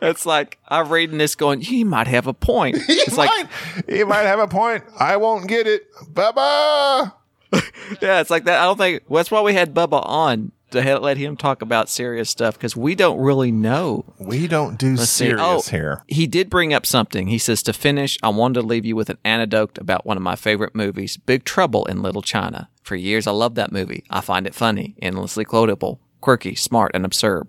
[0.00, 3.90] It's like I'm reading this, going, "He might have a point." He It's like, might,
[3.90, 4.84] he might have a point.
[4.98, 7.12] I won't get it, Bubba.
[8.00, 8.60] yeah, it's like that.
[8.60, 11.88] I don't think well, that's why we had Bubba on to let him talk about
[11.88, 14.04] serious stuff because we don't really know.
[14.18, 16.02] We don't do Let's serious Oh, here.
[16.08, 17.28] He did bring up something.
[17.28, 20.22] He says to finish, I wanted to leave you with an anecdote about one of
[20.22, 22.68] my favorite movies, Big Trouble in Little China.
[22.82, 24.04] For years, I loved that movie.
[24.10, 27.48] I find it funny, endlessly quotable, quirky, smart, and absurd.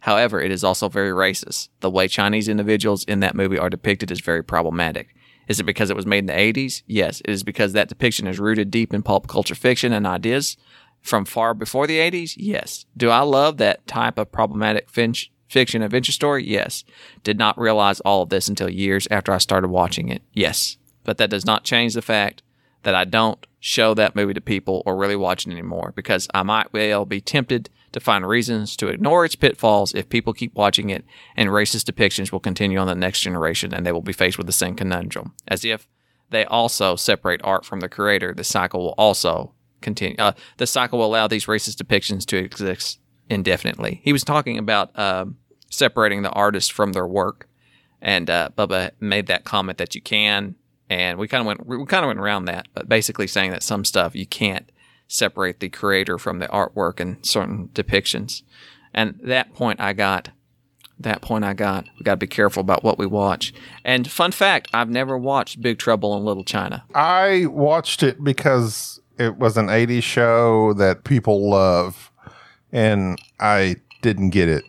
[0.00, 1.68] However, it is also very racist.
[1.80, 5.14] The way Chinese individuals in that movie are depicted is very problematic.
[5.46, 6.82] Is it because it was made in the 80s?
[6.86, 7.20] Yes.
[7.24, 10.56] It is because that depiction is rooted deep in pulp culture fiction and ideas
[11.02, 12.34] from far before the 80s?
[12.36, 12.86] Yes.
[12.96, 16.46] Do I love that type of problematic finch, fiction adventure story?
[16.46, 16.84] Yes.
[17.24, 20.22] Did not realize all of this until years after I started watching it?
[20.32, 20.76] Yes.
[21.04, 22.42] But that does not change the fact
[22.82, 26.42] that I don't show that movie to people or really watch it anymore because I
[26.42, 30.90] might well be tempted to find reasons to ignore its pitfalls if people keep watching
[30.90, 31.04] it
[31.36, 34.46] and racist depictions will continue on the next generation and they will be faced with
[34.46, 35.34] the same conundrum.
[35.48, 35.88] As if
[36.30, 40.16] they also separate art from the creator, the cycle will also continue.
[40.18, 44.00] Uh, the cycle will allow these racist depictions to exist indefinitely.
[44.04, 45.38] He was talking about um,
[45.70, 47.48] separating the artist from their work,
[48.02, 50.56] and uh, Bubba made that comment that you can,
[50.90, 53.62] and we kind of went we kind of went around that, but basically saying that
[53.62, 54.70] some stuff you can't
[55.08, 58.42] separate the creator from the artwork in certain depictions,
[58.92, 60.30] and that point I got.
[60.98, 61.86] That point I got.
[61.98, 63.54] We got to be careful about what we watch.
[63.86, 66.84] And fun fact, I've never watched Big Trouble in Little China.
[66.94, 72.10] I watched it because it was an 80s show that people love,
[72.72, 74.64] and I didn't get it.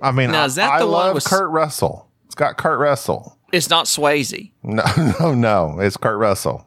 [0.00, 2.08] I mean, Now, I, is that I the one love with- Kurt Russell.
[2.26, 3.36] It's got Kurt Russell.
[3.52, 4.50] It's not Swayze.
[4.62, 4.82] No,
[5.20, 5.80] no, no.
[5.80, 6.66] It's Kurt Russell.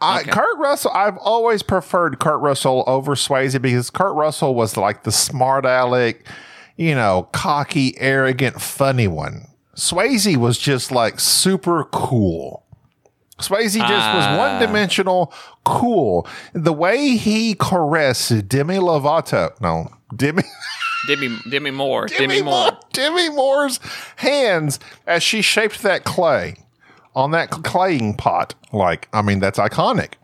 [0.00, 0.30] I, Okay.
[0.30, 5.10] Kurt Russell, I've always preferred Kurt Russell over Swayze because Kurt Russell was like the
[5.10, 6.24] smart aleck,
[6.76, 9.48] you know, cocky, arrogant, funny one.
[9.74, 12.64] Swayze was just like super cool.
[13.38, 14.36] Swayze just was Ah.
[14.36, 15.32] one dimensional
[15.64, 16.26] cool.
[16.52, 20.42] The way he caressed Demi Lovato, no, Demi.
[21.06, 22.06] Demi Demi Moore.
[22.06, 22.70] Demi, Demi Moore.
[22.72, 22.78] Moore.
[22.92, 23.78] Demi Moore's
[24.16, 26.56] hands as she shaped that clay
[27.14, 28.54] on that claying pot.
[28.72, 30.14] Like, I mean, that's iconic.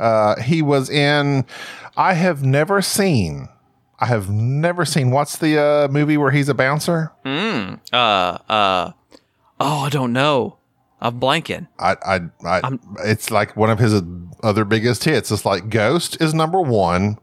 [0.00, 1.44] Uh, he was in.
[1.96, 3.48] I have never seen.
[4.00, 5.10] I have never seen.
[5.12, 7.12] What's the uh, movie where he's a bouncer?
[7.24, 8.92] Uh uh.
[9.60, 10.58] Oh, I don't know.
[11.04, 11.68] I'm blanking.
[11.78, 12.20] I, I,
[12.64, 12.80] I'm.
[13.04, 14.02] it's like one of his
[14.42, 15.30] other biggest hits.
[15.30, 17.18] It's like Ghost is number one.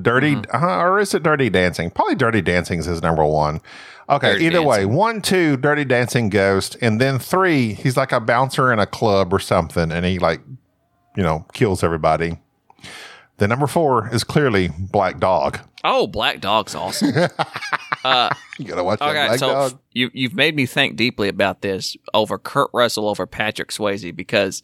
[0.00, 0.64] Dirty, Mm-hmm.
[0.64, 1.90] uh, or is it Dirty Dancing?
[1.90, 3.60] Probably Dirty Dancing is his number one.
[4.08, 8.20] Okay, Dirty either way, one, two, Dirty Dancing, Ghost, and then three, he's like a
[8.20, 10.40] bouncer in a club or something, and he like,
[11.16, 12.38] you know, kills everybody.
[13.38, 15.58] The number four is clearly Black Dog.
[15.84, 17.12] Oh, Black Dog's awesome.
[18.08, 19.78] Uh, you gotta watch that Okay, Black so Dog.
[19.92, 24.62] you you've made me think deeply about this over Kurt Russell over Patrick Swayze because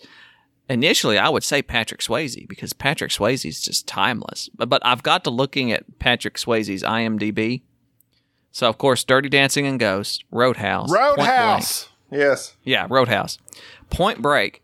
[0.69, 4.49] initially I would say Patrick Swayze because Patrick Swayze is just timeless.
[4.55, 7.63] But, but I've got to looking at Patrick Swayze's IMDb.
[8.51, 11.89] So of course, Dirty Dancing and Ghost, Roadhouse, Roadhouse.
[12.11, 12.57] Yes.
[12.63, 13.39] yeah, Roadhouse,
[13.91, 14.63] Point Break,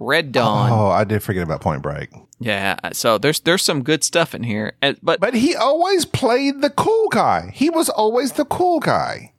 [0.00, 0.72] Red Dawn.
[0.72, 2.08] Oh, I did forget about Point Break.
[2.40, 6.62] Yeah, so there's there's some good stuff in here, and, but But he always played
[6.62, 7.50] the cool guy.
[7.54, 9.34] He was always the cool guy.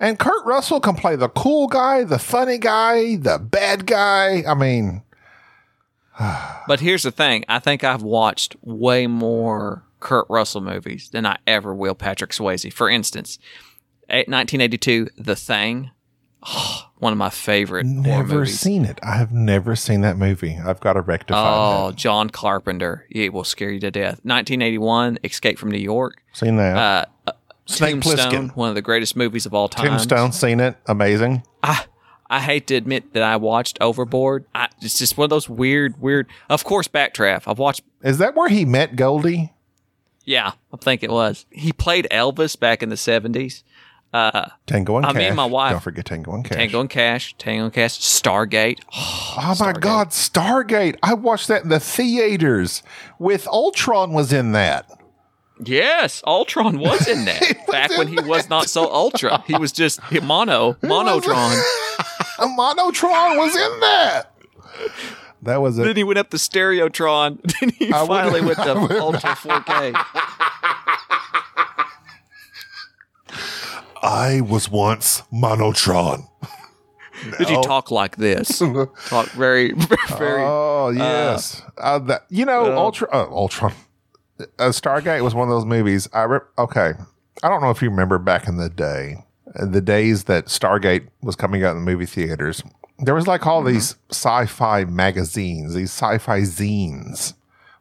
[0.00, 4.42] And Kurt Russell can play the cool guy, the funny guy, the bad guy.
[4.46, 5.02] I mean,
[6.66, 11.38] But here's the thing: I think I've watched way more Kurt Russell movies than I
[11.46, 12.72] ever will Patrick Swayze.
[12.72, 13.38] For instance,
[14.08, 15.90] 1982, The Thing,
[16.98, 18.98] one of my favorite never seen it.
[19.02, 20.56] I have never seen that movie.
[20.64, 21.96] I've got to rectify Oh, that.
[21.96, 24.20] John Carpenter, it will scare you to death.
[24.24, 27.08] 1981, Escape from New York, Seen that.
[27.26, 27.32] uh,
[27.66, 28.56] Snake Tombstone, Plissken.
[28.56, 29.86] one of the greatest movies of all time.
[29.86, 30.76] Tombstone, seen it.
[30.86, 31.42] Amazing.
[31.62, 31.84] I
[32.28, 34.44] I hate to admit that I watched Overboard.
[34.54, 36.26] I, it's just one of those weird, weird.
[36.50, 37.42] Of course, Backdraft.
[37.46, 39.52] I've watched Is that where he met Goldie?
[40.24, 41.44] Yeah, I think it was.
[41.50, 43.62] He played Elvis back in the 70s.
[44.14, 45.18] Uh, Tango and I Cash.
[45.18, 46.56] mean, my wife- Don't forget Tango and Cash.
[46.56, 48.78] Tango and Cash, Tango and Cash, Stargate.
[49.36, 50.96] Oh my God, Stargate!
[51.02, 52.84] I watched that in the theaters.
[53.18, 54.88] With Ultron was in that.
[55.64, 57.66] Yes, Ultron was in that.
[57.66, 59.42] back when he was not so ultra.
[59.48, 61.60] He was just mono, monotron.
[62.38, 64.30] A Monotron was in that.
[65.42, 65.84] That was it.
[65.84, 67.40] then he went up to Stereotron.
[67.60, 69.92] Then he I finally went I to Ultra 4K.
[74.04, 76.28] I was once Monotron.
[77.38, 78.58] Did you talk like this?
[79.06, 80.42] talk very, very.
[80.42, 83.72] Oh yes, uh, that, you know, Ultra, uh, Ultron,
[84.38, 86.06] uh, Stargate was one of those movies.
[86.12, 86.92] I re- okay,
[87.42, 89.24] I don't know if you remember back in the day,
[89.58, 92.62] uh, the days that Stargate was coming out in the movie theaters.
[92.98, 97.34] There was like all these sci-fi magazines, these sci-fi zines,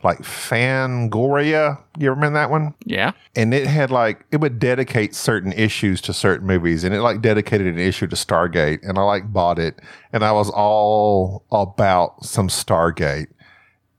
[0.04, 1.80] like Fangoria.
[1.98, 2.74] You ever remember that one?
[2.86, 3.12] yeah.
[3.36, 7.22] and it had like it would dedicate certain issues to certain movies and it like
[7.22, 9.80] dedicated an issue to stargate and i like bought it
[10.12, 13.28] and i was all about some stargate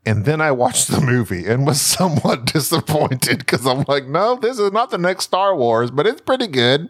[0.06, 4.58] and then i watched the movie and was somewhat disappointed because i'm like no this
[4.58, 6.88] is not the next star wars but it's pretty good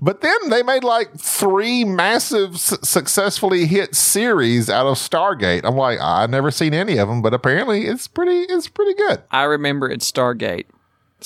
[0.00, 5.74] but then they made like three massive su- successfully hit series out of stargate i'm
[5.76, 9.42] like i've never seen any of them but apparently it's pretty it's pretty good I
[9.44, 10.66] remember at Stargate.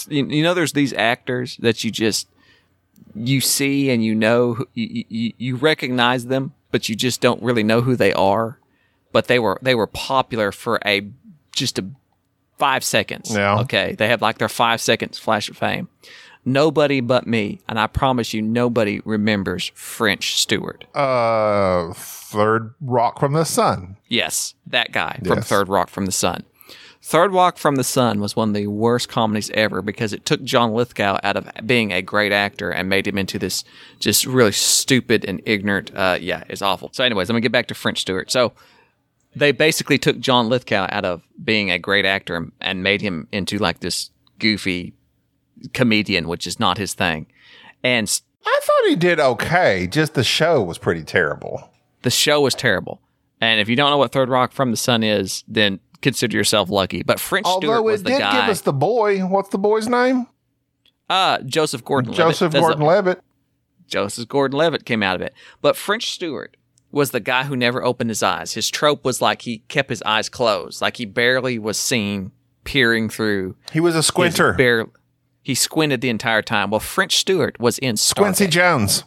[0.08, 2.26] You, you know, there's these actors that you just
[3.14, 7.62] you see and you know you, you, you recognize them, but you just don't really
[7.62, 8.58] know who they are.
[9.12, 11.06] but they were they were popular for a
[11.54, 11.85] just a
[12.58, 13.35] five seconds.
[13.35, 13.61] Yeah.
[13.61, 15.88] Okay, they had like their five seconds flash of fame.
[16.44, 20.85] Nobody but me, and I promise you, nobody remembers French Stewart.
[20.94, 23.96] Uh, third rock from the sun.
[24.09, 26.42] Yes, that guy from Third Rock from the Sun.
[27.05, 30.42] Third Rock from the Sun was one of the worst comedies ever because it took
[30.42, 33.64] John Lithgow out of being a great actor and made him into this
[34.00, 35.92] just really stupid and ignorant.
[35.94, 36.90] Uh, yeah, it's awful.
[36.92, 38.31] So, anyways, let me get back to French Stewart.
[38.31, 38.52] So,
[39.35, 43.26] they basically took John Lithgow out of being a great actor and- and made him
[43.33, 44.92] into like this goofy
[45.75, 47.27] comedian, which is not his thing.
[47.83, 48.09] And
[48.46, 49.87] I thought he did okay.
[49.87, 51.70] Just the show was pretty terrible.
[52.03, 53.01] the show was terrible.
[53.40, 56.70] And if you don't know what Third Rock from the Sun is, then consider yourself
[56.70, 57.03] lucky.
[57.03, 58.40] But French Stewart Although was it the did guy.
[58.40, 59.20] give us the boy.
[59.20, 60.27] What's the boy's name?
[61.11, 62.12] uh, Joseph Gordon.
[62.12, 63.20] Joseph Gordon Levitt.
[63.88, 65.35] Joseph Gordon Levitt came out of it.
[65.61, 66.57] But French Stewart
[66.90, 68.55] was the guy who never opened his eyes.
[68.55, 72.33] His trope was like he kept his eyes closed, like he barely was seen
[72.64, 73.57] peering through.
[73.72, 74.53] He was a squinter.
[74.55, 74.87] Bare,
[75.42, 76.70] he squinted the entire time.
[76.70, 78.50] Well, French Stewart was in Quincy Stargate.
[78.50, 79.05] Jones.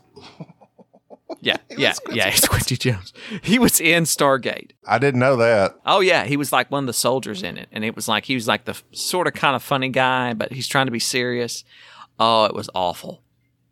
[1.41, 2.29] Yeah, yeah, yeah.
[2.29, 3.13] He's Quincy Jones.
[3.43, 4.71] He was in Stargate.
[4.85, 5.75] I didn't know that.
[5.85, 8.25] Oh yeah, he was like one of the soldiers in it, and it was like
[8.25, 10.99] he was like the sort of kind of funny guy, but he's trying to be
[10.99, 11.63] serious.
[12.19, 13.23] Oh, it was awful,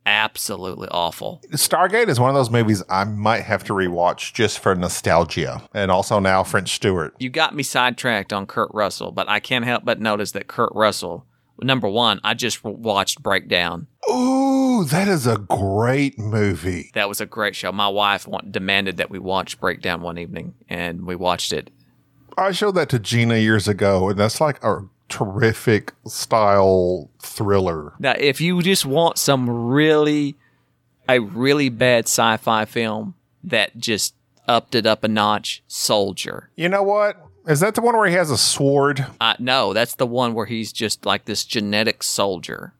[0.05, 1.41] absolutely awful.
[1.51, 5.63] Stargate is one of those movies I might have to rewatch just for nostalgia.
[5.73, 7.15] And also now French Stewart.
[7.19, 10.71] You got me sidetracked on Kurt Russell, but I can't help but notice that Kurt
[10.75, 11.25] Russell,
[11.61, 13.87] number one, I just watched Breakdown.
[14.11, 16.91] Ooh, that is a great movie.
[16.93, 17.71] That was a great show.
[17.71, 21.69] My wife want, demanded that we watch Breakdown one evening, and we watched it.
[22.37, 27.93] I showed that to Gina years ago, and that's like a terrific style thriller.
[27.99, 30.35] Now, if you just want some really,
[31.07, 34.15] a really bad sci-fi film that just
[34.47, 36.49] upped it up a notch, Soldier.
[36.55, 37.17] You know what?
[37.47, 39.05] Is that the one where he has a sword?
[39.19, 42.73] Uh, no, that's the one where he's just like this genetic soldier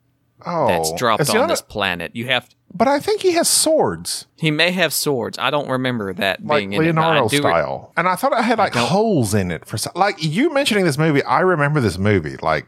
[0.45, 2.15] Oh, that's dropped on a- this planet.
[2.15, 5.37] You have But I think he has swords, he may have swords.
[5.37, 7.93] I don't remember that like being in Leonardo I do re- style.
[7.97, 11.23] and I thought it had like holes in it for like you mentioning this movie.
[11.23, 12.65] I remember this movie like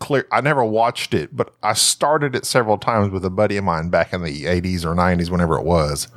[0.00, 0.26] clear.
[0.32, 3.88] I never watched it, but I started it several times with a buddy of mine
[3.90, 6.08] back in the eighties or nineties, whenever it was.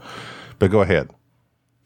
[0.59, 1.09] But go ahead.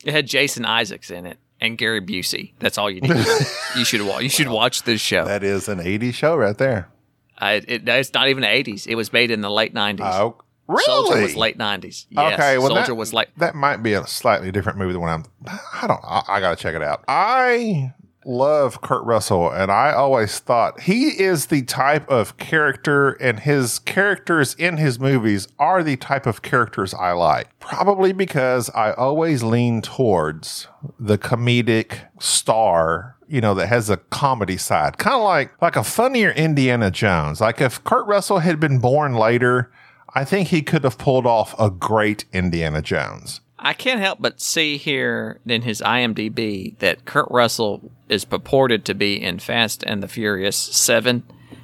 [0.04, 2.54] it had Jason Isaacs in it and Gary Busey.
[2.60, 3.12] That's all you need.
[3.78, 4.24] you should watch.
[4.24, 5.26] You should watch this show.
[5.26, 6.90] That is an '80s show right there.
[7.38, 8.88] Uh, it, it's not even the eighties.
[8.88, 10.06] It was made in the late nineties.
[10.08, 10.38] Oh,
[10.68, 10.84] really?
[10.84, 12.08] Soldier was late nineties.
[12.10, 12.34] Yes.
[12.34, 13.28] Okay, well, Soldier that, was late.
[13.38, 15.26] That might be a slightly different movie than what I'm.
[15.46, 16.02] I don't.
[16.04, 17.04] I, I got to check it out.
[17.08, 17.94] I
[18.26, 23.80] love Kurt Russell, and I always thought he is the type of character, and his
[23.80, 27.58] characters in his movies are the type of characters I like.
[27.60, 30.68] Probably because I always lean towards
[31.00, 35.84] the comedic star you know, that has a comedy side, kind of like like a
[35.84, 37.42] funnier Indiana Jones.
[37.42, 39.72] Like if Kurt Russell had been born later,
[40.14, 43.42] I think he could have pulled off a great Indiana Jones.
[43.66, 48.94] I can't help but see here in his IMDb that Kurt Russell is purported to
[48.94, 51.24] be in Fast and the Furious Seven.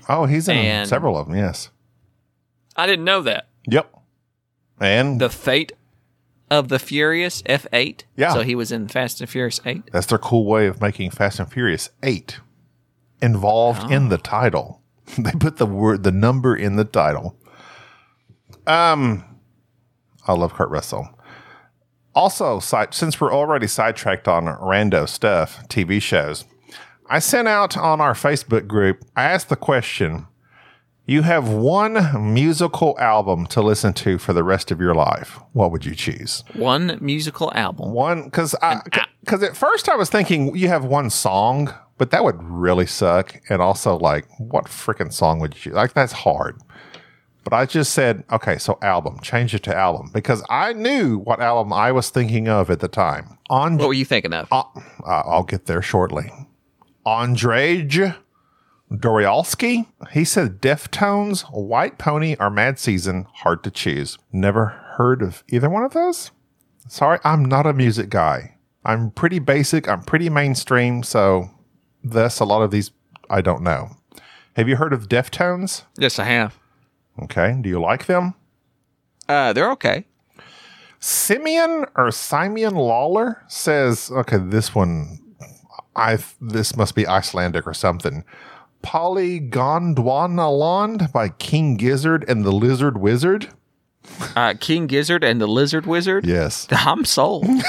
[0.10, 1.36] Oh, he's in And- several of them.
[1.38, 1.70] Yes.
[2.76, 3.48] I didn't know that.
[3.68, 3.94] Yep.
[4.80, 5.74] And The Fate
[6.50, 8.02] of the Furious F8.
[8.16, 8.34] Yeah.
[8.34, 9.84] So he was in Fast and Furious 8.
[9.92, 12.40] that's their cool way of making Fast and Furious eight
[13.22, 14.82] involved in the title.
[15.20, 17.38] they put the word, the number in the title.
[18.66, 19.24] Um,
[20.28, 21.08] I love Kurt Russell.
[22.14, 26.46] Also, since we're already sidetracked on rando stuff, TV shows,
[27.10, 29.04] I sent out on our Facebook group.
[29.16, 30.28] I asked the question:
[31.06, 35.40] You have one musical album to listen to for the rest of your life.
[35.54, 36.44] What would you choose?
[36.54, 37.92] One musical album.
[37.92, 38.82] One, because I,
[39.22, 43.40] because at first I was thinking you have one song, but that would really suck.
[43.50, 45.74] And also, like, what freaking song would you choose?
[45.74, 46.60] Like, that's hard.
[47.44, 51.40] But I just said, okay, so album, change it to album because I knew what
[51.42, 53.38] album I was thinking of at the time.
[53.50, 54.48] On, What were you thinking of?
[54.52, 54.64] uh,
[55.06, 56.32] I'll get there shortly.
[57.06, 58.16] Andrej
[58.92, 64.18] Dorialski, he said Deftones, White Pony, or Mad Season, hard to choose.
[64.32, 64.66] Never
[64.98, 66.32] heard of either one of those?
[66.88, 68.58] Sorry, I'm not a music guy.
[68.84, 71.50] I'm pretty basic, I'm pretty mainstream, so
[72.04, 72.92] thus a lot of these
[73.30, 73.92] I don't know.
[74.58, 75.84] Have you heard of Deftones?
[75.98, 76.60] Yes, I have.
[77.22, 78.34] Okay, do you like them?
[79.28, 80.06] Uh, they're okay.
[81.00, 85.20] Simeon or Simeon Lawler says, okay, this one,
[85.96, 88.24] I this must be Icelandic or something.
[88.84, 93.50] Polygondwanaland by King Gizzard and the Lizard Wizard.
[94.36, 96.26] Uh, King Gizzard and the Lizard Wizard.
[96.26, 96.68] Yes.
[96.72, 97.48] I'm sold.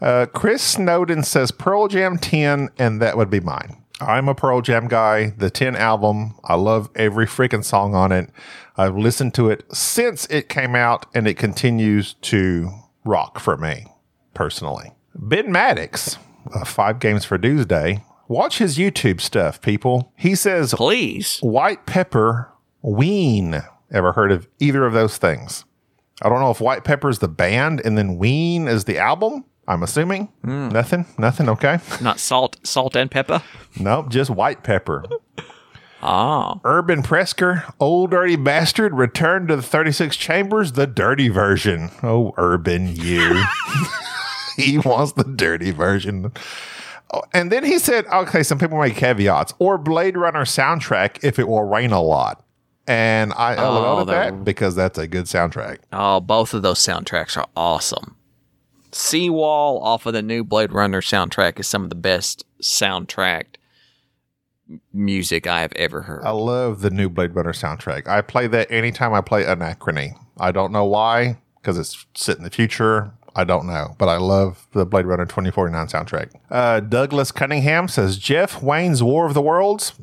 [0.00, 3.81] Uh, Chris Snowden says Pearl Jam 10, and that would be mine.
[4.06, 5.30] I'm a Pearl Jam guy.
[5.36, 8.30] The 10 album, I love every freaking song on it.
[8.76, 12.70] I've listened to it since it came out, and it continues to
[13.04, 13.86] rock for me
[14.34, 14.92] personally.
[15.14, 16.18] Ben Maddox,
[16.54, 18.02] uh, Five Games for Tuesday.
[18.28, 20.12] Watch his YouTube stuff, people.
[20.16, 21.38] He says Please.
[21.40, 22.50] white pepper
[22.80, 23.62] ween.
[23.92, 25.64] Ever heard of either of those things?
[26.22, 29.44] I don't know if White Pepper is the band and then Ween is the album.
[29.66, 30.68] I'm assuming hmm.
[30.68, 31.48] nothing, nothing.
[31.48, 33.42] Okay, Not salt, salt and pepper.
[33.78, 35.04] nope, just White Pepper.
[36.02, 41.90] Oh, Urban Presker, old dirty bastard, returned to the 36 chambers, the dirty version.
[42.02, 43.44] Oh, Urban, you.
[44.56, 46.32] he wants the dirty version.
[47.12, 51.38] Oh, and then he said, okay, some people make caveats, or Blade Runner soundtrack if
[51.38, 52.44] it will rain a lot.
[52.88, 55.78] And I oh, LOL at that because that's a good soundtrack.
[55.92, 58.16] oh, both of those soundtracks are awesome.
[58.92, 63.56] Seawall off of the new Blade Runner soundtrack is some of the best soundtracked
[64.92, 66.22] music I have ever heard.
[66.24, 68.06] I love the new Blade Runner soundtrack.
[68.06, 70.12] I play that anytime I play Anachrony.
[70.38, 73.12] I don't know why, because it's set in the future.
[73.34, 76.30] I don't know, but I love the Blade Runner 2049 soundtrack.
[76.50, 79.94] Uh, Douglas Cunningham says Jeff Wayne's War of the Worlds.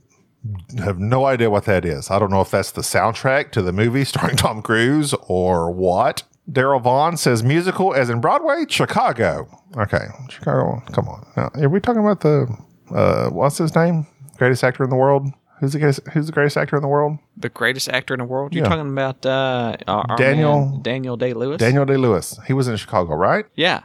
[0.79, 2.09] Have no idea what that is.
[2.09, 6.23] I don't know if that's the soundtrack to the movie starring Tom Cruise or what.
[6.49, 9.47] Daryl Vaughn says musical as in Broadway, Chicago.
[9.77, 10.81] Okay, Chicago.
[10.93, 11.27] Come on.
[11.37, 12.47] Now, are we talking about the
[12.93, 14.07] uh, what's his name?
[14.37, 15.27] Greatest actor in the world.
[15.59, 17.17] Who's the greatest, who's the greatest actor in the world?
[17.35, 18.53] the greatest actor in the world?
[18.53, 18.69] You're Yeah.
[18.69, 21.57] talking about uh, our, Daniel- man, Daniel Day Lewis?
[21.59, 22.39] Daniel Day Lewis.
[22.47, 23.45] He was in Chicago, right?
[23.55, 23.81] Yeah.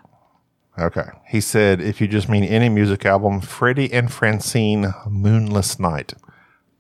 [0.79, 1.07] Okay.
[1.29, 6.15] He said, if you just mean any music album, Freddie and Francine, Moonless Night.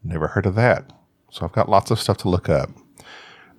[0.02, 0.92] Never heard of that.
[1.30, 2.70] So I've got lots of stuff to look up.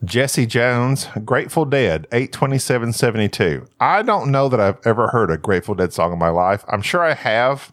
[0.03, 3.65] Jesse Jones, Grateful Dead, 82772.
[3.79, 6.63] I don't know that I've ever heard a Grateful Dead song in my life.
[6.67, 7.71] I'm sure I have.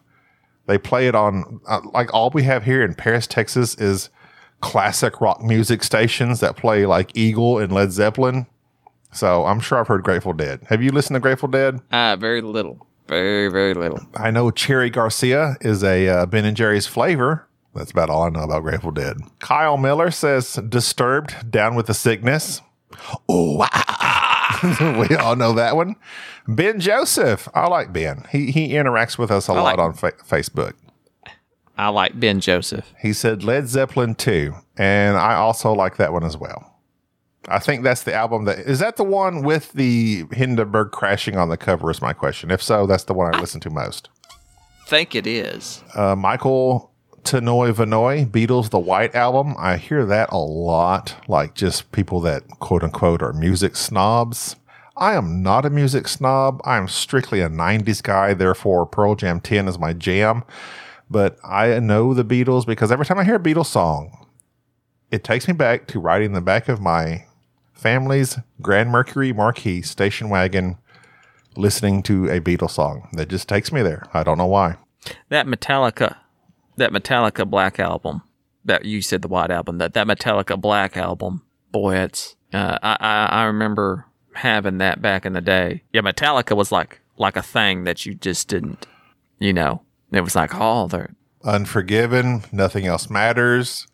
[0.65, 4.09] They play it on, uh, like, all we have here in Paris, Texas is
[4.61, 8.47] classic rock music stations that play like Eagle and Led Zeppelin.
[9.11, 10.61] So I'm sure I've heard Grateful Dead.
[10.69, 11.81] Have you listened to Grateful Dead?
[11.91, 12.87] Uh, very little.
[13.07, 13.99] Very, very little.
[14.15, 17.47] I know Cherry Garcia is a uh, Ben and Jerry's flavor.
[17.75, 19.17] That's about all I know about Grateful Dead.
[19.39, 22.61] Kyle Miller says, "Disturbed, down with the sickness."
[23.27, 23.57] Oh,
[25.09, 25.95] we all know that one.
[26.47, 28.25] Ben Joseph, I like Ben.
[28.31, 30.73] He he interacts with us a lot like- on fa- Facebook.
[31.75, 32.93] I like Ben Joseph.
[33.01, 36.69] He said Led Zeppelin 2, and I also like that one as well.
[37.47, 41.49] I think that's the album that is that the one with the Hindenburg crashing on
[41.49, 42.51] the cover is my question.
[42.51, 44.09] If so, that's the one I listen to most.
[44.87, 45.83] Think it is.
[45.95, 46.91] uh, Michael
[47.23, 49.55] Tanoy Vanoy, Beatles, the White Album.
[49.57, 54.55] I hear that a lot, like just people that quote unquote are music snobs.
[54.95, 56.61] I am not a music snob.
[56.65, 58.33] I am strictly a 90s guy.
[58.33, 60.43] Therefore, Pearl Jam 10 is my jam.
[61.09, 64.27] But I know the Beatles because every time I hear a Beatles song,
[65.11, 67.25] it takes me back to riding the back of my
[67.73, 70.77] family's Grand Mercury Marquis station wagon
[71.55, 73.09] listening to a Beatles song.
[73.13, 74.07] That just takes me there.
[74.13, 74.77] I don't know why.
[75.29, 76.15] That Metallica,
[76.77, 78.21] that Metallica Black album,
[78.65, 82.35] that you said the White album, that that Metallica Black album, boy, it's.
[82.53, 85.81] Uh, I, I I remember having that back in the day.
[85.91, 88.85] Yeah, Metallica was like like a thing that you just didn't,
[89.39, 89.81] you know.
[90.11, 93.87] It was like, oh, they're Unforgiven, Nothing Else Matters,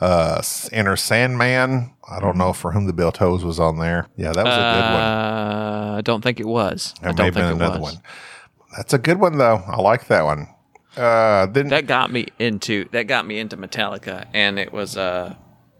[0.00, 1.94] uh, Enter Sandman.
[2.08, 4.06] I don't know for whom the Bell Tolls was on there.
[4.16, 5.02] Yeah, that was a good one.
[5.02, 6.94] Uh, I don't think it was.
[7.00, 7.94] I There may don't think it another was.
[7.94, 8.02] one.
[8.76, 9.62] That's a good one though.
[9.66, 10.48] I like that one.
[10.96, 15.34] Uh, then That got me into that got me into Metallica, and it was uh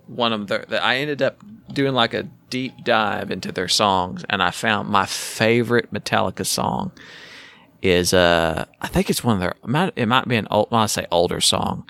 [0.07, 0.65] one of their.
[0.69, 1.39] That I ended up
[1.73, 6.93] doing like a deep dive into their songs, and I found my favorite Metallica song
[7.83, 9.51] is uh I think it's one of their.
[9.63, 10.71] It might, it might be an old.
[10.71, 11.89] When I say older song,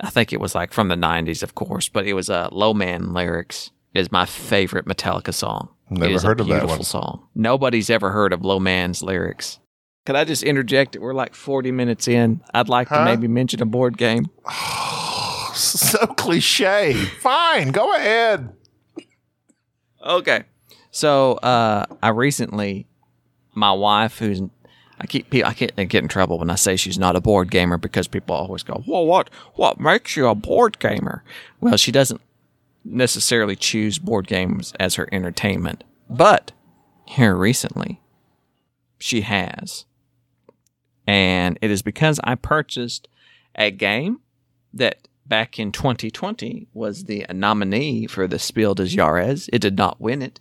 [0.00, 2.74] I think it was like from the '90s, of course, but it was uh, "Low
[2.74, 5.70] Man" lyrics is my favorite Metallica song.
[5.90, 6.84] Never it is heard a of that beautiful one.
[6.84, 7.26] song.
[7.34, 9.58] Nobody's ever heard of Low Man's lyrics.
[10.06, 10.92] Could I just interject?
[10.92, 12.40] that We're like 40 minutes in.
[12.54, 14.30] I'd like to maybe mention a board game.
[15.54, 16.94] so cliche.
[16.94, 18.54] Fine, go ahead.
[20.04, 20.44] Okay.
[20.90, 22.86] So uh, I recently,
[23.54, 24.40] my wife, who's
[25.00, 27.78] I keep I can't get in trouble when I say she's not a board gamer
[27.78, 31.22] because people always go, "Well, what what makes you a board gamer?"
[31.60, 32.20] Well, she doesn't
[32.84, 36.52] necessarily choose board games as her entertainment, but
[37.06, 38.00] here recently,
[38.98, 39.84] she has,
[41.08, 43.08] and it is because I purchased
[43.54, 44.20] a game
[44.74, 49.48] that back in 2020 was the nominee for the Spiel des Jahres.
[49.50, 50.38] It did not win it.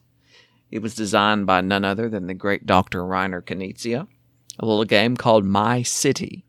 [0.69, 3.03] It was designed by none other than the great Dr.
[3.03, 4.07] Reiner Knizia.
[4.59, 6.43] a little game called My City.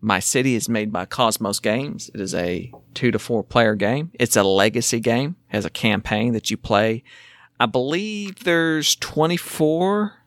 [0.00, 2.10] My City is made by Kosmos Games.
[2.12, 4.10] It is a two to four player game.
[4.14, 7.04] It's a legacy game, has a campaign that you play.
[7.60, 10.19] I believe there's 24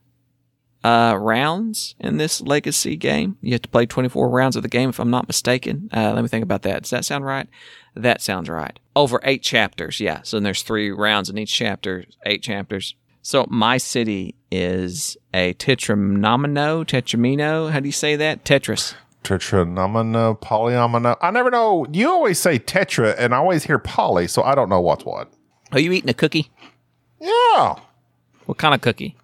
[0.84, 3.38] uh, rounds in this legacy game.
[3.42, 5.90] You have to play 24 rounds of the game, if I'm not mistaken.
[5.94, 6.84] Uh, let me think about that.
[6.84, 7.48] Does that sound right?
[7.96, 8.78] That sounds right.
[8.96, 10.22] Over eight chapters, yeah.
[10.24, 12.96] So there's three rounds in each chapter, eight chapters.
[13.22, 17.72] So my city is a tetranomino, tetramino.
[17.72, 18.44] How do you say that?
[18.44, 18.96] Tetris.
[19.24, 21.16] Tetranomino, polyomino.
[21.22, 21.86] I never know.
[21.92, 25.32] You always say tetra, and I always hear poly, so I don't know what's what.
[25.72, 26.52] Are you eating a cookie?
[27.22, 27.76] Yeah.
[28.46, 29.16] What kind of cookie?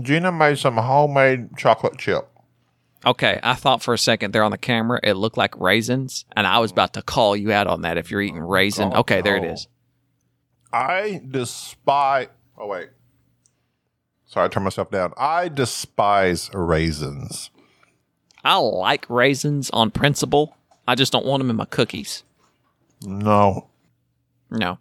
[0.00, 2.28] Gina made some homemade chocolate chip.
[3.04, 6.46] Okay, I thought for a second there on the camera it looked like raisins, and
[6.46, 8.90] I was about to call you out on that if you're eating raisin.
[8.90, 9.68] God, Okay, there it is.
[10.72, 12.28] I despise.
[12.58, 12.90] Oh wait.
[14.26, 15.12] Sorry, I turned myself down.
[15.16, 17.50] I despise raisins.
[18.44, 20.56] I like raisins on principle.
[20.86, 22.22] I just don't want them in my cookies.
[23.02, 23.68] No.
[24.50, 24.78] No,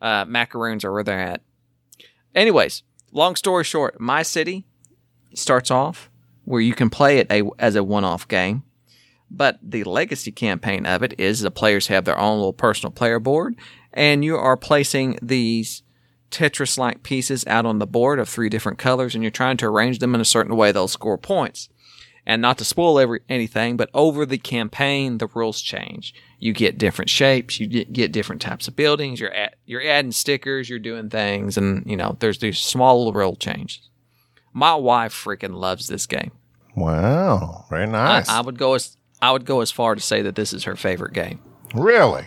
[0.00, 1.42] uh, macaroons are where they're at.
[2.34, 2.82] Anyways,
[3.12, 4.64] long story short, my city
[5.34, 6.10] starts off
[6.44, 8.62] where you can play it a, as a one-off game,
[9.30, 13.18] but the legacy campaign of it is the players have their own little personal player
[13.18, 13.54] board,
[13.92, 15.82] and you are placing these
[16.30, 19.98] Tetris-like pieces out on the board of three different colors, and you're trying to arrange
[19.98, 21.68] them in a certain way they'll score points.
[22.28, 26.14] And not to spoil every anything, but over the campaign, the rules change.
[26.38, 27.58] You get different shapes.
[27.58, 29.18] You get, get different types of buildings.
[29.18, 30.68] You're at, you're adding stickers.
[30.68, 33.88] You're doing things, and you know there's these small little rule changes.
[34.52, 36.32] My wife freaking loves this game.
[36.76, 37.64] Wow.
[37.70, 38.28] Very I, nice.
[38.28, 40.76] I would go as I would go as far to say that this is her
[40.76, 41.40] favorite game.
[41.74, 42.26] really?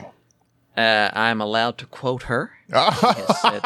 [0.76, 2.52] Uh, I'm allowed to quote her.
[2.70, 3.62] She has said,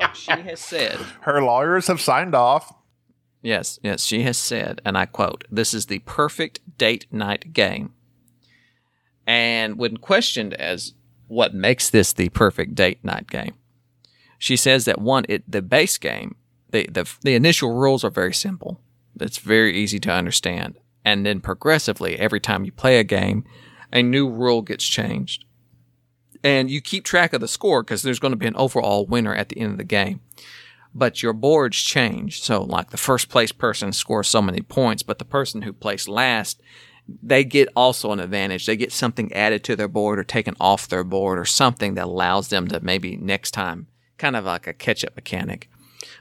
[0.00, 0.12] yeah.
[0.12, 2.74] she has said Her lawyers have signed off.
[3.42, 7.94] Yes, yes, she has said, and I quote, this is the perfect date night game.
[9.26, 10.94] And when questioned as
[11.28, 13.54] what makes this the perfect date night game,
[14.38, 16.36] she says that one, it the base game,
[16.70, 18.80] the, the the initial rules are very simple.
[19.20, 20.78] It's very easy to understand.
[21.04, 23.44] And then progressively, every time you play a game,
[23.92, 25.44] a new rule gets changed.
[26.44, 29.34] And you keep track of the score because there's going to be an overall winner
[29.34, 30.20] at the end of the game
[30.94, 32.42] but your boards change.
[32.42, 36.08] So, like the first place person scores so many points, but the person who placed
[36.08, 36.60] last,
[37.22, 38.66] they get also an advantage.
[38.66, 42.04] They get something added to their board or taken off their board or something that
[42.04, 43.86] allows them to maybe next time,
[44.18, 45.70] kind of like a catch up mechanic.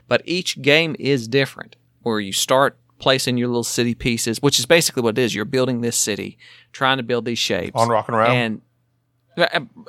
[0.07, 4.65] But each game is different, where you start placing your little city pieces, which is
[4.65, 5.35] basically what it is.
[5.35, 6.37] You're building this city,
[6.71, 8.31] trying to build these shapes On Rock and Roll?
[8.31, 8.61] and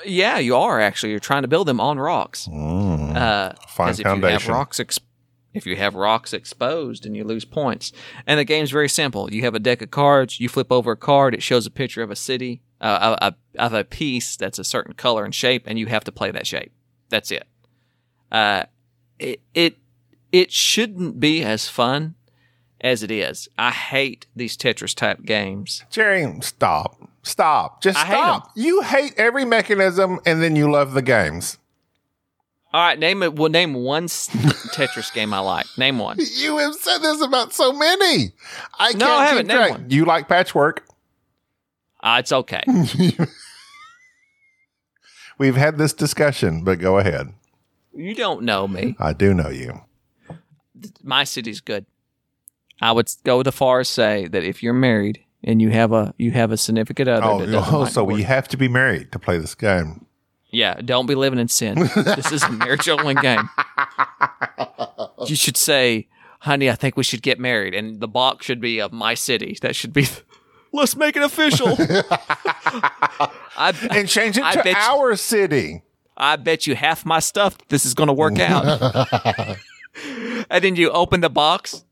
[0.05, 1.11] yeah, you are actually.
[1.11, 2.49] You're trying to build them on rocks.
[2.49, 4.53] Uh, Fine if you have foundation.
[4.53, 5.01] rocks, ex-
[5.55, 7.93] if you have rocks exposed, and you lose points.
[8.27, 9.33] And the game's very simple.
[9.33, 10.39] You have a deck of cards.
[10.39, 11.35] You flip over a card.
[11.35, 14.93] It shows a picture of a city, uh, of, of a piece that's a certain
[14.95, 16.73] color and shape, and you have to play that shape.
[17.09, 17.47] That's it.
[18.31, 18.65] Uh,
[19.19, 19.79] it it
[20.31, 22.15] it shouldn't be as fun
[22.83, 23.49] as it is.
[23.59, 25.85] I hate these Tetris type games.
[25.91, 27.08] Jerry, stop.
[27.29, 27.83] Stop.
[27.83, 28.51] Just I hate stop.
[28.57, 31.59] You hate every mechanism and then you love the games.
[32.73, 33.35] All right, name it.
[33.35, 35.67] Well, name one Tetris game I like.
[35.79, 36.19] Name one.
[36.37, 38.33] You have said this about so many.
[38.79, 39.47] I can't No, I haven't.
[39.47, 39.71] Name track.
[39.71, 39.91] one.
[39.91, 40.85] You like patchwork.
[42.03, 42.63] Uh, it's okay.
[45.39, 47.33] We've had this discussion, but go ahead.
[47.95, 48.97] You don't know me.
[48.99, 49.81] I do know you.
[51.03, 51.87] My city's good.
[52.81, 56.15] I would go the far as say that if you're married and you have a
[56.19, 59.39] you have a significant other, Oh, oh so we have to be married to play
[59.39, 60.07] this game.
[60.51, 61.89] yeah, don't be living in sin.
[61.95, 63.49] this is a marriage only game.
[65.27, 66.09] You should say,
[66.41, 69.57] "Honey, I think we should get married," and the box should be of my city.
[69.63, 70.07] That should be.
[70.73, 71.69] Let's make it official.
[73.57, 75.83] I, And change it I to bet you- our city.
[76.21, 78.83] I bet you half my stuff this is going to work out.
[80.51, 81.85] and then you open the box.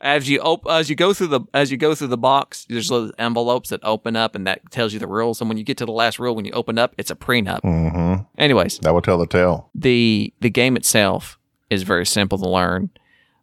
[0.00, 2.90] As you op- as you go through the as you go through the box, there's
[2.90, 5.40] little envelopes that open up, and that tells you the rules.
[5.40, 7.60] And when you get to the last rule, when you open up, it's a prenup.
[7.62, 8.22] Mm-hmm.
[8.36, 9.70] Anyways, That will tell the tale.
[9.74, 11.38] the the game itself
[11.70, 12.90] is very simple to learn.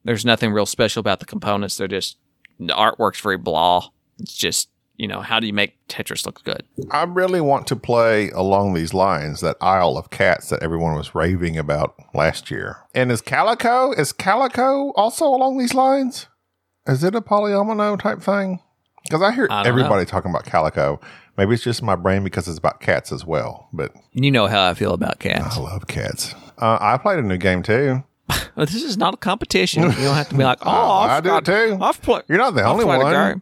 [0.04, 1.78] There's nothing real special about the components.
[1.78, 2.18] They're just
[2.60, 3.88] the artwork's very blah.
[4.20, 6.64] It's just you know how do you make Tetris look good?
[6.92, 11.16] I really want to play along these lines that Isle of Cats that everyone was
[11.16, 12.78] raving about last year.
[12.94, 16.28] And is Calico is Calico also along these lines?
[16.88, 18.60] Is it a polyomino type thing?
[19.04, 21.00] Because I hear I everybody talking about Calico.
[21.38, 23.68] Maybe it's just my brain because it's about cats as well.
[23.74, 25.58] But You know how I feel about cats.
[25.58, 26.36] I love cats.
[26.58, 28.04] Uh, I played a new game too.
[28.58, 29.84] this is not a competition.
[29.84, 31.78] You don't have to be like, oh, I've I do got- too.
[31.82, 32.24] I've played.
[32.28, 33.42] You're not the I've only one.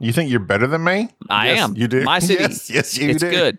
[0.00, 1.08] You think you're better than me?
[1.28, 1.76] I Yes, am.
[1.76, 2.04] You do.
[2.04, 2.42] My city.
[2.42, 3.30] Yes, yes you it's do.
[3.30, 3.58] good.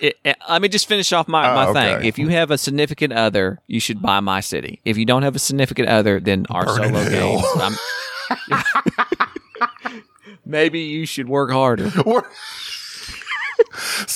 [0.00, 1.96] It, it- let me just finish off my, Oh, my okay.
[1.98, 2.06] thing.
[2.08, 4.80] If you have a significant other, you should buy my city.
[4.84, 7.42] If you don't have a significant other, then our Burn solo games.
[10.46, 11.90] Maybe you should work harder.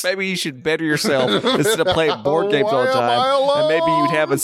[0.04, 3.16] Maybe you should better yourself instead of playing board games all the Why am I
[3.16, 3.48] time.
[3.60, 4.38] And maybe you'd have a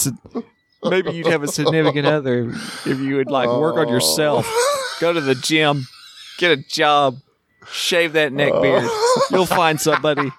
[0.88, 2.50] maybe you'd have a significant other
[2.84, 4.96] if you would like work on yourself, oh.
[5.00, 5.86] go to the gym,
[6.38, 7.18] get a job,
[7.70, 8.62] shave that neck oh.
[8.62, 8.88] beard.
[9.30, 10.32] You'll find somebody.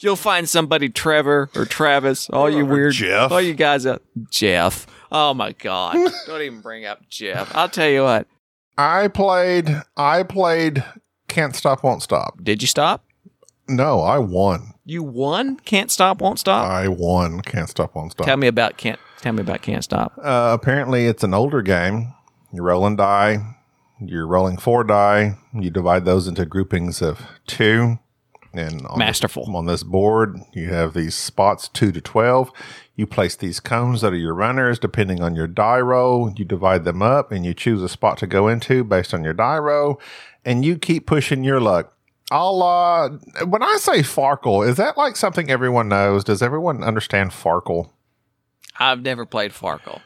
[0.00, 3.32] You'll find somebody, Trevor or Travis, all you weird, Jeff.
[3.32, 4.86] all you guys out, Jeff.
[5.10, 5.96] Oh my God!
[6.26, 7.54] Don't even bring up Jeff.
[7.54, 8.26] I'll tell you what.
[8.78, 9.82] I played.
[9.96, 10.84] I played.
[11.26, 12.42] Can't stop, won't stop.
[12.42, 13.04] Did you stop?
[13.68, 14.72] No, I won.
[14.84, 15.58] You won.
[15.58, 16.64] Can't stop, won't stop.
[16.64, 17.40] I won.
[17.42, 18.26] Can't stop, won't stop.
[18.26, 18.98] Tell me about can't.
[19.20, 20.16] Tell me about can't stop.
[20.16, 22.14] Uh, apparently, it's an older game.
[22.52, 23.56] You're rolling die.
[24.00, 25.36] You're rolling four die.
[25.52, 27.98] You divide those into groupings of two.
[28.58, 29.46] And on Masterful.
[29.46, 32.50] This, on this board, you have these spots two to twelve.
[32.96, 36.32] You place these cones that are your runners, depending on your die roll.
[36.36, 39.34] You divide them up, and you choose a spot to go into based on your
[39.34, 40.00] die roll,
[40.44, 41.94] and you keep pushing your luck.
[42.30, 43.08] I'll, uh,
[43.46, 46.24] when I say Farkle, is that like something everyone knows?
[46.24, 47.90] Does everyone understand Farkle?
[48.78, 50.00] I've never played Farkle.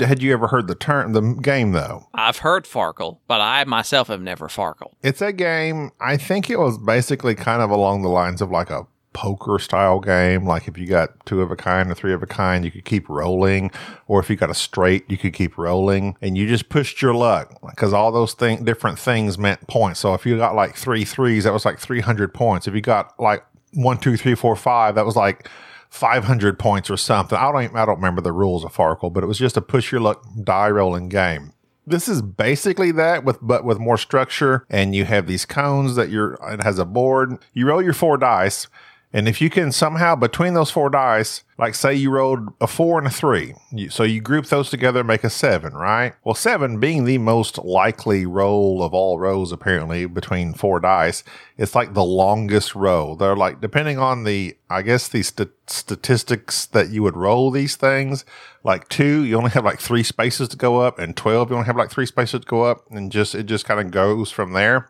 [0.00, 2.08] Had you ever heard the term, the game though?
[2.14, 4.92] I've heard Farkle, but I myself have never Farkle.
[5.02, 5.90] It's a game.
[6.00, 10.00] I think it was basically kind of along the lines of like a poker style
[10.00, 10.46] game.
[10.46, 12.84] Like if you got two of a kind or three of a kind, you could
[12.84, 13.70] keep rolling,
[14.08, 17.14] or if you got a straight, you could keep rolling, and you just pushed your
[17.14, 20.00] luck because all those thing different things meant points.
[20.00, 22.66] So if you got like three threes, that was like three hundred points.
[22.66, 23.44] If you got like
[23.74, 25.48] one, two, three, four, five, that was like
[25.92, 27.36] 500 points or something.
[27.36, 29.60] I don't even, I don't remember the rules of Farkle, but it was just a
[29.60, 31.52] push your luck die rolling game.
[31.86, 36.08] This is basically that with but with more structure and you have these cones that
[36.08, 37.44] you're it has a board.
[37.52, 38.68] You roll your four dice
[39.12, 42.98] and if you can somehow between those four dice, like say you rolled a four
[42.98, 46.14] and a three, you, so you group those together make a seven, right?
[46.24, 51.22] Well, seven being the most likely roll of all rows, apparently between four dice,
[51.58, 53.14] it's like the longest row.
[53.14, 57.76] They're like depending on the, I guess the st- statistics that you would roll these
[57.76, 58.24] things.
[58.64, 61.66] Like two, you only have like three spaces to go up, and twelve, you only
[61.66, 64.52] have like three spaces to go up, and just it just kind of goes from
[64.52, 64.88] there.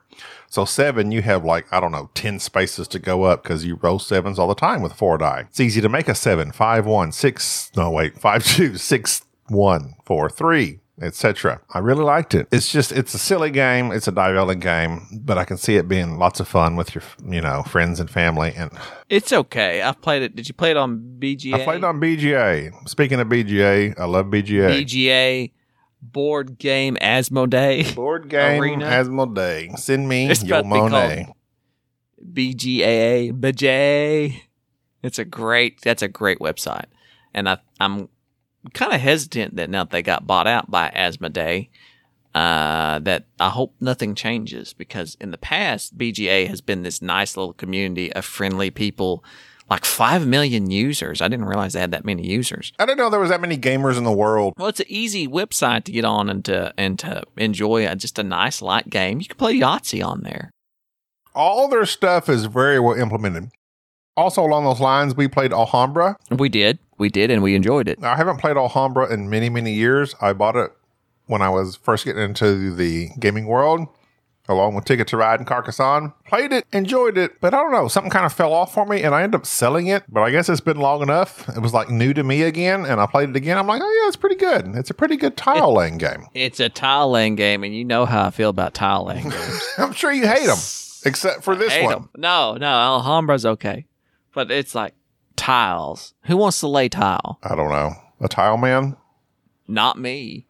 [0.49, 3.77] So seven, you have like, I don't know, 10 spaces to go up because you
[3.81, 5.47] roll sevens all the time with four die.
[5.49, 9.95] It's easy to make a seven, five, one, six, no, wait, five, two, six, one,
[10.05, 11.63] four, three, etc.
[11.71, 12.49] I really liked it.
[12.53, 13.93] It's just, it's a silly game.
[13.93, 16.95] It's a die rolling game, but I can see it being lots of fun with
[16.95, 18.53] your, you know, friends and family.
[18.55, 18.71] And
[19.09, 19.81] It's okay.
[19.81, 20.37] I've played it.
[20.37, 21.55] Did you play it on BGA?
[21.55, 22.89] I played on BGA.
[22.89, 24.85] Speaking of BGA, I love BGA.
[24.85, 25.51] BGA
[26.03, 27.95] board game Asmodee.
[27.95, 28.85] Board game Arena.
[28.87, 29.79] Asmodee.
[29.79, 31.25] Send me It's your about to Monet.
[31.25, 31.37] called
[32.35, 33.33] BGAA.
[33.41, 34.43] BJ.
[35.03, 35.81] It's a great.
[35.81, 36.87] That's a great website,
[37.35, 38.09] and I, I'm
[38.75, 41.69] kind of hesitant that now that they got bought out by Asmodee,
[42.35, 47.37] uh, that I hope nothing changes because in the past BGA has been this nice
[47.37, 49.25] little community of friendly people,
[49.73, 51.23] like five million users.
[51.23, 52.73] I didn't realize they had that many users.
[52.79, 54.53] I didn't know there was that many gamers in the world.
[54.59, 58.19] Well, it's an easy website to get on and to and to enjoy a, just
[58.19, 59.21] a nice light game.
[59.21, 60.51] You can play Yahtzee on there.
[61.35, 63.51] all their stuff is very well implemented.
[64.15, 66.17] Also, along those lines, we played Alhambra.
[66.31, 68.05] We did, we did, and we enjoyed it.
[68.05, 70.15] I haven't played Alhambra in many, many years.
[70.21, 70.71] I bought it
[71.27, 73.89] when I was first getting into the gaming world,
[74.49, 76.13] along with Ticket to Ride and Carcassonne.
[76.27, 79.03] Played it, enjoyed it, but I don't know, something kind of fell off for me,
[79.03, 80.03] and I ended up selling it.
[80.09, 81.49] But I guess it's been long enough.
[81.49, 83.57] It was like new to me again, and I played it again.
[83.59, 84.67] I'm like, oh yeah, it's pretty good.
[84.75, 86.27] It's a pretty good tile laying game.
[86.35, 89.69] It's a tile laying game, and you know how I feel about tile laying games.
[89.79, 90.59] I'm sure you hate them,
[91.07, 91.93] except for this one.
[91.95, 92.09] 'em.
[92.17, 93.87] No, no, Alhambra's okay,
[94.35, 94.95] but it's like
[95.37, 96.15] tiles.
[96.25, 97.39] Who wants to lay tile?
[97.43, 98.97] I don't know, a tile man.
[99.69, 100.47] Not me.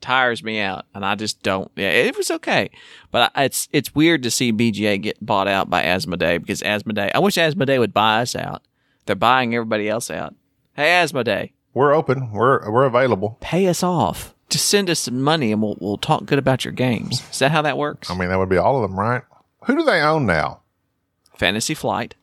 [0.00, 1.70] Tires me out, and I just don't.
[1.76, 2.70] Yeah, it was okay,
[3.10, 7.10] but I, it's it's weird to see BGA get bought out by Asmodee because Asmodee.
[7.14, 8.62] I wish Asmodee would buy us out.
[9.06, 10.34] They're buying everybody else out.
[10.74, 12.32] Hey, Asmodee, We're open.
[12.32, 13.36] We're we're available.
[13.40, 14.34] pay us off.
[14.48, 17.22] Just send us some money, and we'll we'll talk good about your games.
[17.30, 18.10] Is that how that works?
[18.10, 19.22] I mean, that would be all of them, right?
[19.66, 20.60] Who do they own now?
[21.36, 22.14] Fantasy Flight.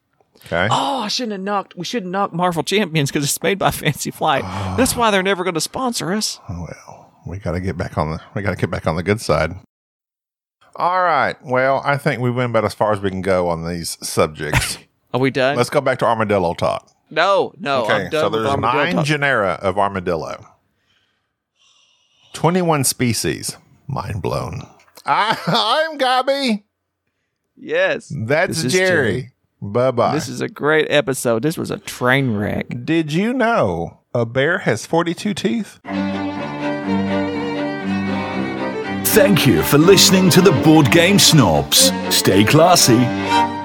[0.46, 0.68] Okay.
[0.72, 1.76] Oh, I shouldn't have knocked.
[1.76, 4.44] We shouldn't knock Marvel Champions because it's made by Fantasy Flight.
[4.78, 6.40] That's why they're never going to sponsor us.
[6.50, 8.96] Oh, well, we got to get back on the we got to get back on
[8.96, 9.52] the good side.
[10.76, 11.36] All right.
[11.44, 14.78] Well, I think we went about as far as we can go on these subjects.
[15.14, 15.58] Are we done?
[15.58, 16.92] Let's go back to armadillo talk.
[17.10, 17.86] No, no.
[17.86, 18.10] Okay.
[18.12, 19.06] so there's nine talk.
[19.06, 20.46] genera of armadillo.
[22.34, 23.58] Twenty-one species.
[23.88, 24.68] Mind blown.
[25.06, 26.66] I, am Gabby.
[27.56, 28.14] Yes.
[28.16, 28.70] That's Jerry.
[28.72, 29.32] Jerry.
[29.62, 30.14] Bye bye.
[30.14, 31.42] This is a great episode.
[31.42, 32.68] This was a train wreck.
[32.86, 35.80] Did you know a bear has 42 teeth?
[39.18, 41.92] Thank you for listening to the Board Game Snobs.
[42.16, 43.57] Stay classy.